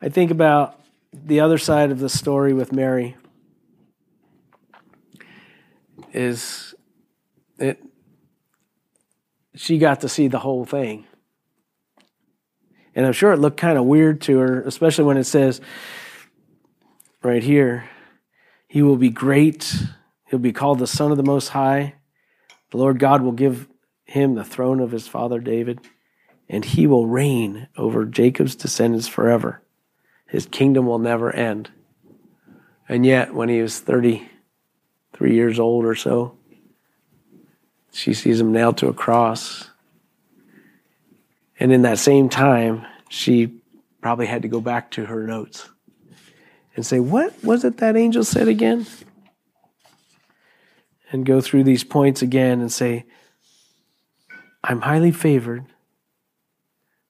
I 0.00 0.08
think 0.08 0.30
about 0.30 0.80
the 1.12 1.40
other 1.40 1.58
side 1.58 1.90
of 1.90 1.98
the 1.98 2.08
story 2.08 2.52
with 2.52 2.72
Mary 2.72 3.16
is 6.12 6.76
it 7.58 7.82
she 9.56 9.78
got 9.78 10.02
to 10.02 10.08
see 10.08 10.28
the 10.28 10.38
whole 10.38 10.64
thing. 10.64 11.06
And 12.96 13.04
I'm 13.04 13.12
sure 13.12 13.32
it 13.32 13.38
looked 13.38 13.58
kind 13.58 13.76
of 13.76 13.84
weird 13.84 14.22
to 14.22 14.38
her, 14.38 14.62
especially 14.62 15.04
when 15.04 15.18
it 15.18 15.24
says 15.24 15.60
right 17.22 17.42
here, 17.42 17.84
he 18.66 18.80
will 18.80 18.96
be 18.96 19.10
great. 19.10 19.76
He'll 20.24 20.38
be 20.38 20.52
called 20.52 20.78
the 20.78 20.86
Son 20.86 21.10
of 21.10 21.18
the 21.18 21.22
Most 21.22 21.48
High. 21.48 21.94
The 22.70 22.78
Lord 22.78 22.98
God 22.98 23.20
will 23.20 23.32
give 23.32 23.68
him 24.06 24.34
the 24.34 24.44
throne 24.44 24.80
of 24.80 24.92
his 24.92 25.06
father 25.06 25.40
David, 25.40 25.80
and 26.48 26.64
he 26.64 26.86
will 26.86 27.06
reign 27.06 27.68
over 27.76 28.06
Jacob's 28.06 28.56
descendants 28.56 29.08
forever. 29.08 29.62
His 30.26 30.46
kingdom 30.46 30.86
will 30.86 30.98
never 30.98 31.30
end. 31.30 31.70
And 32.88 33.04
yet, 33.04 33.34
when 33.34 33.48
he 33.48 33.60
was 33.60 33.78
33 33.78 35.34
years 35.34 35.58
old 35.58 35.84
or 35.84 35.94
so, 35.94 36.36
she 37.92 38.14
sees 38.14 38.40
him 38.40 38.52
nailed 38.52 38.78
to 38.78 38.88
a 38.88 38.94
cross. 38.94 39.70
And 41.58 41.72
in 41.72 41.82
that 41.82 41.98
same 41.98 42.28
time, 42.28 42.86
she 43.08 43.60
probably 44.00 44.26
had 44.26 44.42
to 44.42 44.48
go 44.48 44.60
back 44.60 44.90
to 44.92 45.06
her 45.06 45.26
notes 45.26 45.68
and 46.74 46.84
say, 46.84 47.00
What 47.00 47.32
was 47.42 47.64
it 47.64 47.78
that 47.78 47.96
angel 47.96 48.24
said 48.24 48.48
again? 48.48 48.86
and 51.10 51.24
go 51.24 51.40
through 51.40 51.64
these 51.64 51.84
points 51.84 52.22
again 52.22 52.60
and 52.60 52.72
say, 52.72 53.04
I'm 54.62 54.80
highly 54.80 55.12
favored. 55.12 55.64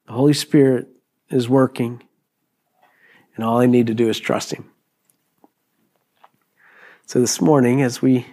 The 0.06 0.12
Holy 0.12 0.34
Spirit 0.34 0.88
is 1.30 1.48
working, 1.48 2.02
and 3.34 3.44
all 3.44 3.58
I 3.58 3.66
need 3.66 3.86
to 3.88 3.94
do 3.94 4.08
is 4.08 4.20
trust 4.20 4.52
Him. 4.52 4.70
So 7.06 7.20
this 7.20 7.40
morning, 7.40 7.82
as 7.82 8.02
we 8.02 8.26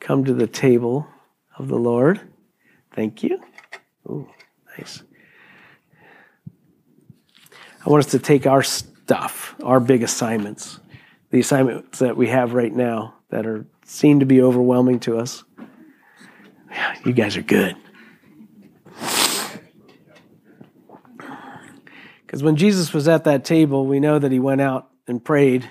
come 0.00 0.24
to 0.24 0.34
the 0.34 0.46
table 0.46 1.06
of 1.58 1.68
the 1.68 1.78
Lord, 1.78 2.20
thank 2.94 3.22
you. 3.22 3.40
Oh, 4.08 4.28
nice. 4.76 5.02
Want 7.90 8.04
us 8.04 8.12
to 8.12 8.20
take 8.20 8.46
our 8.46 8.62
stuff, 8.62 9.56
our 9.64 9.80
big 9.80 10.04
assignments, 10.04 10.78
the 11.30 11.40
assignments 11.40 11.98
that 11.98 12.16
we 12.16 12.28
have 12.28 12.54
right 12.54 12.72
now 12.72 13.14
that 13.30 13.46
are 13.46 13.66
seem 13.84 14.20
to 14.20 14.26
be 14.26 14.40
overwhelming 14.40 15.00
to 15.00 15.18
us. 15.18 15.42
You 17.04 17.12
guys 17.12 17.36
are 17.36 17.42
good. 17.42 17.74
Because 22.24 22.44
when 22.44 22.54
Jesus 22.54 22.94
was 22.94 23.08
at 23.08 23.24
that 23.24 23.44
table, 23.44 23.84
we 23.84 23.98
know 23.98 24.20
that 24.20 24.30
he 24.30 24.38
went 24.38 24.60
out 24.60 24.88
and 25.08 25.24
prayed 25.24 25.68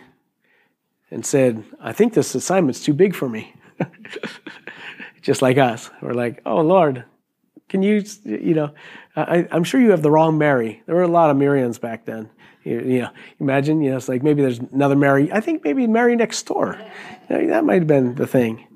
and 1.10 1.26
said, 1.26 1.64
I 1.80 1.94
think 1.94 2.16
this 2.16 2.36
assignment's 2.36 2.84
too 2.84 2.94
big 2.94 3.16
for 3.16 3.30
me. 3.30 3.54
just 5.22 5.42
like 5.42 5.58
us. 5.58 5.90
We're 6.02 6.12
like, 6.12 6.42
oh 6.46 6.60
Lord, 6.60 7.06
can 7.70 7.82
you, 7.82 8.04
you 8.26 8.56
know, 8.56 8.74
I, 9.24 9.56
am 9.56 9.64
sure 9.64 9.82
you 9.82 9.92
have 9.92 10.02
the 10.02 10.12
wrong 10.12 10.38
Mary. 10.38 10.84
There 10.86 10.96
were 10.96 11.04
a 11.04 11.08
lot 11.08 11.30
of 11.30 11.38
Miriams 11.38 11.80
back 11.80 12.06
then. 12.06 12.30
You, 12.64 12.80
you, 12.82 13.00
know, 13.00 13.10
imagine, 13.40 13.82
you 13.82 13.92
know, 13.92 13.98
it's 13.98 14.10
like 14.10 14.24
maybe 14.24 14.42
there's 14.42 14.60
another 14.60 14.96
Mary. 14.96 15.32
I 15.32 15.42
think 15.42 15.64
maybe 15.64 15.88
Mary 15.88 16.16
next 16.16 16.44
door. 16.44 16.80
that 17.30 17.64
might 17.64 17.82
have 17.82 17.88
been 17.88 18.16
the 18.16 18.28
thing. 18.28 18.68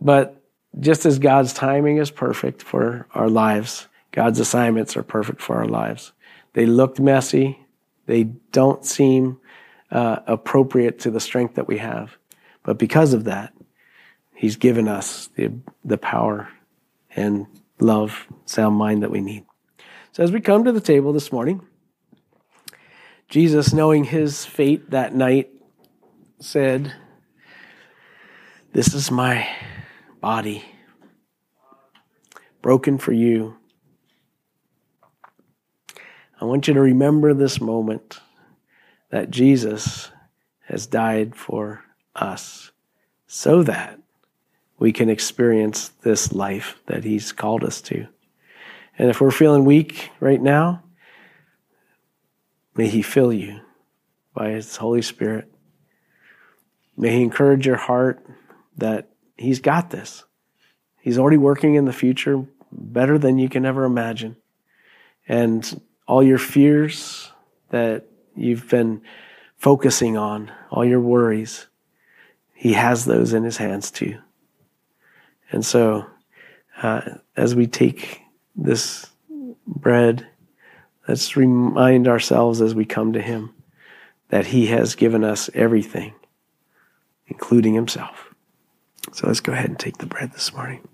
But 0.00 0.42
just 0.80 1.06
as 1.06 1.18
God's 1.18 1.52
timing 1.52 1.98
is 1.98 2.10
perfect 2.10 2.62
for 2.62 3.06
our 3.14 3.28
lives, 3.28 3.88
God's 4.12 4.40
assignments 4.40 4.96
are 4.96 5.02
perfect 5.02 5.40
for 5.40 5.56
our 5.56 5.66
lives. 5.66 6.12
They 6.54 6.66
looked 6.66 7.00
messy. 7.00 7.58
They 8.06 8.24
don't 8.24 8.84
seem 8.84 9.38
uh, 9.90 10.20
appropriate 10.26 10.98
to 11.00 11.10
the 11.10 11.20
strength 11.20 11.54
that 11.54 11.68
we 11.68 11.78
have. 11.78 12.16
But 12.62 12.78
because 12.78 13.12
of 13.12 13.24
that, 13.24 13.52
He's 14.34 14.56
given 14.56 14.88
us 14.88 15.28
the, 15.36 15.52
the 15.84 15.96
power 15.96 16.48
and 17.14 17.46
love, 17.80 18.26
sound 18.44 18.76
mind 18.76 19.02
that 19.02 19.10
we 19.10 19.20
need. 19.20 19.44
So 20.12 20.22
as 20.22 20.32
we 20.32 20.40
come 20.40 20.64
to 20.64 20.72
the 20.72 20.80
table 20.80 21.12
this 21.12 21.32
morning, 21.32 21.66
Jesus, 23.28 23.72
knowing 23.72 24.04
his 24.04 24.44
fate 24.44 24.90
that 24.90 25.14
night, 25.14 25.50
said, 26.38 26.92
This 28.72 28.94
is 28.94 29.10
my 29.10 29.48
body, 30.20 30.64
broken 32.62 32.98
for 32.98 33.12
you. 33.12 33.56
I 36.40 36.44
want 36.44 36.68
you 36.68 36.74
to 36.74 36.80
remember 36.80 37.32
this 37.32 37.60
moment 37.60 38.20
that 39.10 39.30
Jesus 39.30 40.10
has 40.66 40.86
died 40.86 41.34
for 41.34 41.82
us 42.14 42.72
so 43.26 43.62
that 43.62 43.98
we 44.78 44.92
can 44.92 45.08
experience 45.08 45.88
this 46.02 46.32
life 46.32 46.76
that 46.86 47.04
He's 47.04 47.32
called 47.32 47.64
us 47.64 47.80
to. 47.82 48.06
And 48.98 49.10
if 49.10 49.20
we're 49.20 49.30
feeling 49.30 49.64
weak 49.64 50.10
right 50.20 50.40
now, 50.40 50.82
may 52.76 52.88
He 52.88 53.02
fill 53.02 53.32
you 53.32 53.60
by 54.34 54.50
His 54.50 54.76
Holy 54.76 55.02
Spirit. 55.02 55.50
May 56.96 57.10
He 57.10 57.22
encourage 57.22 57.66
your 57.66 57.76
heart 57.76 58.24
that 58.76 59.10
He's 59.36 59.60
got 59.60 59.90
this. 59.90 60.24
He's 61.00 61.18
already 61.18 61.36
working 61.36 61.74
in 61.74 61.84
the 61.84 61.92
future 61.92 62.44
better 62.70 63.18
than 63.18 63.38
you 63.38 63.48
can 63.48 63.64
ever 63.64 63.84
imagine. 63.84 64.36
And 65.28 65.80
all 66.06 66.22
your 66.22 66.38
fears 66.38 67.30
that 67.70 68.06
you've 68.36 68.68
been 68.68 69.02
focusing 69.56 70.16
on, 70.16 70.52
all 70.70 70.84
your 70.84 71.00
worries, 71.00 71.66
He 72.54 72.74
has 72.74 73.04
those 73.04 73.32
in 73.32 73.44
His 73.44 73.56
hands 73.56 73.90
too. 73.90 74.18
And 75.54 75.64
so, 75.64 76.04
uh, 76.82 77.02
as 77.36 77.54
we 77.54 77.68
take 77.68 78.22
this 78.56 79.06
bread, 79.68 80.26
let's 81.06 81.36
remind 81.36 82.08
ourselves 82.08 82.60
as 82.60 82.74
we 82.74 82.84
come 82.84 83.12
to 83.12 83.22
Him 83.22 83.54
that 84.30 84.46
He 84.46 84.66
has 84.66 84.96
given 84.96 85.22
us 85.22 85.48
everything, 85.54 86.12
including 87.28 87.72
Himself. 87.72 88.34
So 89.12 89.28
let's 89.28 89.38
go 89.38 89.52
ahead 89.52 89.68
and 89.68 89.78
take 89.78 89.98
the 89.98 90.06
bread 90.06 90.32
this 90.32 90.52
morning. 90.52 90.88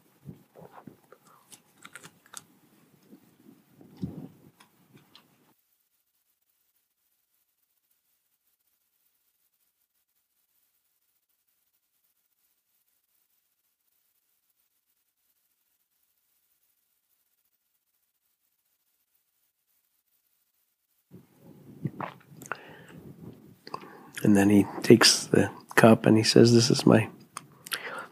And 24.23 24.37
then 24.37 24.51
he 24.51 24.67
takes 24.83 25.25
the 25.25 25.51
cup 25.77 26.07
and 26.07 26.17
he 26.17 26.23
says, 26.23 26.53
This 26.53 26.71
is 26.71 26.85
my, 26.85 27.09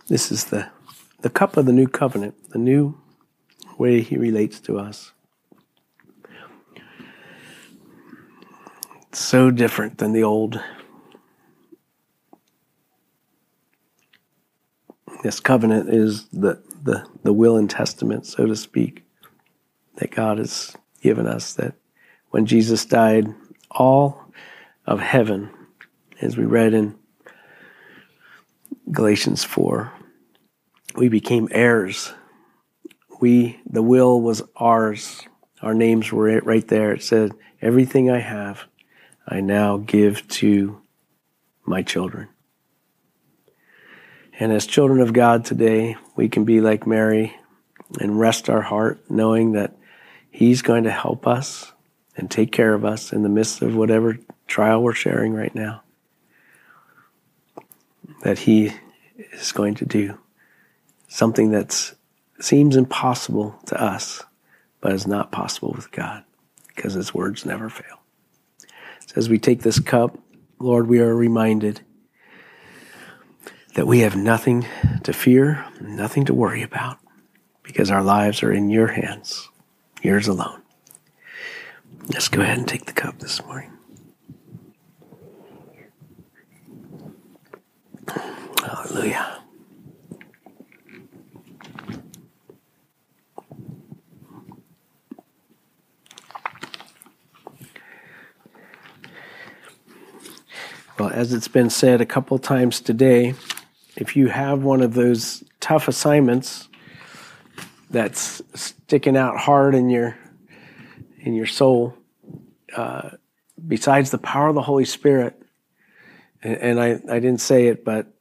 this 0.09 0.33
is 0.33 0.47
the, 0.47 0.68
the 1.21 1.31
cup 1.31 1.57
of 1.57 1.66
the 1.66 1.73
new 1.73 1.87
covenant, 1.87 2.51
the 2.51 2.59
new 2.59 2.99
way 3.77 4.01
he 4.01 4.16
relates 4.16 4.61
to 4.61 4.79
us. 4.79 5.12
It's 9.09 9.21
so 9.21 9.51
different 9.51 9.99
than 9.99 10.12
the 10.12 10.23
old. 10.23 10.61
This 15.23 15.40
covenant 15.40 15.90
is 15.90 16.27
the, 16.29 16.62
the, 16.83 17.07
the 17.23 17.33
will 17.33 17.57
and 17.57 17.68
testament, 17.68 18.27
so 18.27 18.47
to 18.47 18.55
speak, 18.55 19.05
that 19.97 20.11
God 20.11 20.38
has 20.38 20.77
given 21.03 21.27
us. 21.27 21.55
That 21.55 21.75
when 22.31 22.47
Jesus 22.47 22.85
died, 22.85 23.35
all 23.71 24.25
of 24.87 25.01
heaven 25.01 25.51
as 26.20 26.37
we 26.37 26.44
read 26.44 26.74
in 26.74 26.96
Galatians 28.90 29.44
4. 29.44 29.92
We 30.96 31.09
became 31.09 31.48
heirs. 31.50 32.12
We, 33.20 33.61
the 33.66 33.83
will 33.83 34.20
was 34.20 34.42
ours. 34.57 35.22
Our 35.62 35.74
names 35.74 36.12
were 36.12 36.40
right 36.40 36.66
there. 36.66 36.92
It 36.92 37.02
said, 37.02 37.33
Everything 37.61 38.11
I 38.11 38.20
have, 38.20 38.64
I 39.26 39.40
now 39.40 39.78
give 39.78 40.26
to 40.28 40.81
my 41.64 41.83
children. 41.83 42.28
And 44.38 44.52
as 44.52 44.66
children 44.66 45.00
of 45.00 45.12
God 45.12 45.44
today, 45.44 45.96
we 46.14 46.28
can 46.28 46.44
be 46.44 46.61
like 46.61 46.87
Mary 46.87 47.37
and 48.00 48.18
rest 48.18 48.48
our 48.48 48.62
heart 48.62 49.11
knowing 49.11 49.52
that 49.52 49.76
He's 50.31 50.62
going 50.62 50.85
to 50.85 50.90
help 50.90 51.26
us 51.26 51.72
and 52.16 52.31
take 52.31 52.52
care 52.52 52.74
of 52.74 52.85
us 52.85 53.12
in 53.12 53.22
the 53.22 53.28
midst 53.28 53.62
of 53.62 53.74
whatever 53.74 54.18
trial 54.46 54.83
we're 54.83 54.92
sharing 54.92 55.35
right 55.35 55.54
now 55.54 55.83
that 58.22 58.40
He 58.40 58.72
is 59.33 59.52
going 59.52 59.74
to 59.76 59.87
do 59.87 60.18
something 61.09 61.50
that 61.50 61.94
seems 62.40 62.76
impossible 62.76 63.59
to 63.66 63.83
us, 63.83 64.22
but 64.81 64.92
is 64.92 65.07
not 65.07 65.33
possible 65.33 65.72
with 65.74 65.90
God 65.90 66.24
because 66.74 66.94
His 66.94 67.12
words 67.14 67.44
never 67.44 67.68
fail. 67.68 68.00
So 69.07 69.14
as 69.16 69.28
we 69.28 69.38
take 69.38 69.62
this 69.62 69.81
cup, 69.81 70.18
Lord, 70.59 70.87
we 70.88 71.00
are 71.00 71.14
reminded 71.14 71.81
that 73.74 73.87
we 73.87 74.00
have 74.00 74.16
nothing 74.16 74.66
to 75.04 75.12
fear, 75.12 75.64
nothing 75.81 76.24
to 76.24 76.35
worry 76.35 76.62
about, 76.62 76.98
because 77.62 77.90
our 77.90 78.02
lives 78.02 78.42
are 78.42 78.52
in 78.52 78.70
your 78.70 78.88
hands, 78.88 79.48
yours 80.02 80.26
alone. 80.26 80.62
Let's 82.09 82.28
go 82.28 82.40
ahead 82.40 82.59
and 82.59 82.66
take 82.66 82.87
the 82.87 82.92
cup 82.92 83.18
this 83.18 83.44
morning. 83.44 83.77
Hallelujah. 88.68 89.38
Well, 100.98 101.09
as 101.09 101.33
it's 101.33 101.48
been 101.48 101.70
said 101.70 102.02
a 102.02 102.07
couple 102.07 102.38
times 102.38 102.83
today, 102.83 103.35
if 103.96 104.16
you 104.16 104.26
have 104.26 104.62
one 104.62 104.83
of 104.83 104.92
those 104.92 105.42
tough 105.61 105.88
assignments 105.88 106.68
that's 107.88 108.42
sticking 108.54 109.16
out 109.16 109.38
hard 109.38 109.74
in 109.74 109.88
your 109.88 110.18
in 111.20 111.35
your 111.35 111.46
soul, 111.46 111.94
uh, 112.76 113.11
besides 113.66 114.11
the 114.11 114.18
power 114.18 114.48
of 114.48 114.54
the 114.54 114.62
Holy 114.62 114.85
Spirit, 114.85 115.40
and, 116.42 116.57
and 116.57 116.81
I, 116.81 117.00
I 117.09 117.18
didn't 117.18 117.40
say 117.40 117.68
it, 117.68 117.83
but 117.83 118.12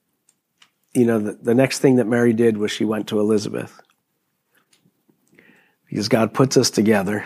you 0.98 1.06
know, 1.06 1.20
the, 1.20 1.34
the 1.34 1.54
next 1.54 1.80
thing 1.80 1.98
that 1.98 2.08
Mary 2.08 2.34
did 2.34 2.58
was 2.58 2.72
she 2.72 2.84
went 2.84 3.08
to 3.10 3.20
Elizabeth. 3.20 3.80
Because 5.88 6.10
God 6.10 6.34
puts 6.34 6.58
us 6.58 6.72
together 6.72 7.24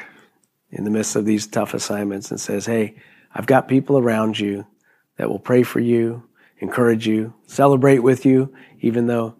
in 0.71 0.83
the 0.83 0.89
midst 0.89 1.15
of 1.15 1.25
these 1.25 1.47
tough 1.47 1.73
assignments 1.73 2.31
and 2.31 2.39
says, 2.39 2.65
Hey, 2.65 2.95
I've 3.33 3.45
got 3.45 3.69
people 3.69 3.97
around 3.97 4.37
you 4.37 4.67
that 5.15 5.29
will 5.29 5.39
pray 5.39 5.63
for 5.63 5.79
you, 5.79 6.23
encourage 6.59 7.07
you, 7.07 7.33
celebrate 7.47 7.99
with 7.99 8.25
you, 8.25 8.53
even 8.81 9.07
though 9.07 9.35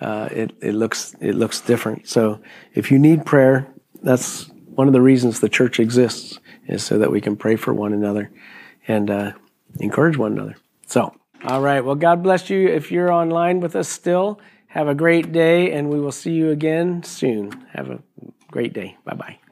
uh, 0.00 0.30
it, 0.32 0.52
it 0.62 0.72
looks 0.72 1.14
it 1.20 1.34
looks 1.34 1.60
different. 1.60 2.08
So 2.08 2.40
if 2.72 2.90
you 2.90 2.98
need 2.98 3.26
prayer, 3.26 3.66
that's 4.02 4.48
one 4.74 4.86
of 4.86 4.94
the 4.94 5.02
reasons 5.02 5.40
the 5.40 5.48
church 5.50 5.78
exists 5.78 6.38
is 6.66 6.82
so 6.82 6.98
that 6.98 7.10
we 7.10 7.20
can 7.20 7.36
pray 7.36 7.56
for 7.56 7.74
one 7.74 7.92
another 7.92 8.30
and 8.88 9.10
uh, 9.10 9.32
encourage 9.78 10.16
one 10.16 10.32
another. 10.32 10.56
So. 10.86 11.14
All 11.44 11.60
right. 11.60 11.80
Well, 11.80 11.94
God 11.94 12.22
bless 12.22 12.48
you. 12.48 12.68
If 12.68 12.90
you're 12.90 13.12
online 13.12 13.60
with 13.60 13.76
us 13.76 13.88
still, 13.88 14.40
have 14.68 14.88
a 14.88 14.94
great 14.94 15.30
day, 15.30 15.72
and 15.72 15.90
we 15.90 16.00
will 16.00 16.12
see 16.12 16.32
you 16.32 16.50
again 16.50 17.02
soon. 17.02 17.52
Have 17.74 17.90
a 17.90 18.02
great 18.50 18.72
day. 18.72 18.96
Bye 19.04 19.14
bye. 19.14 19.43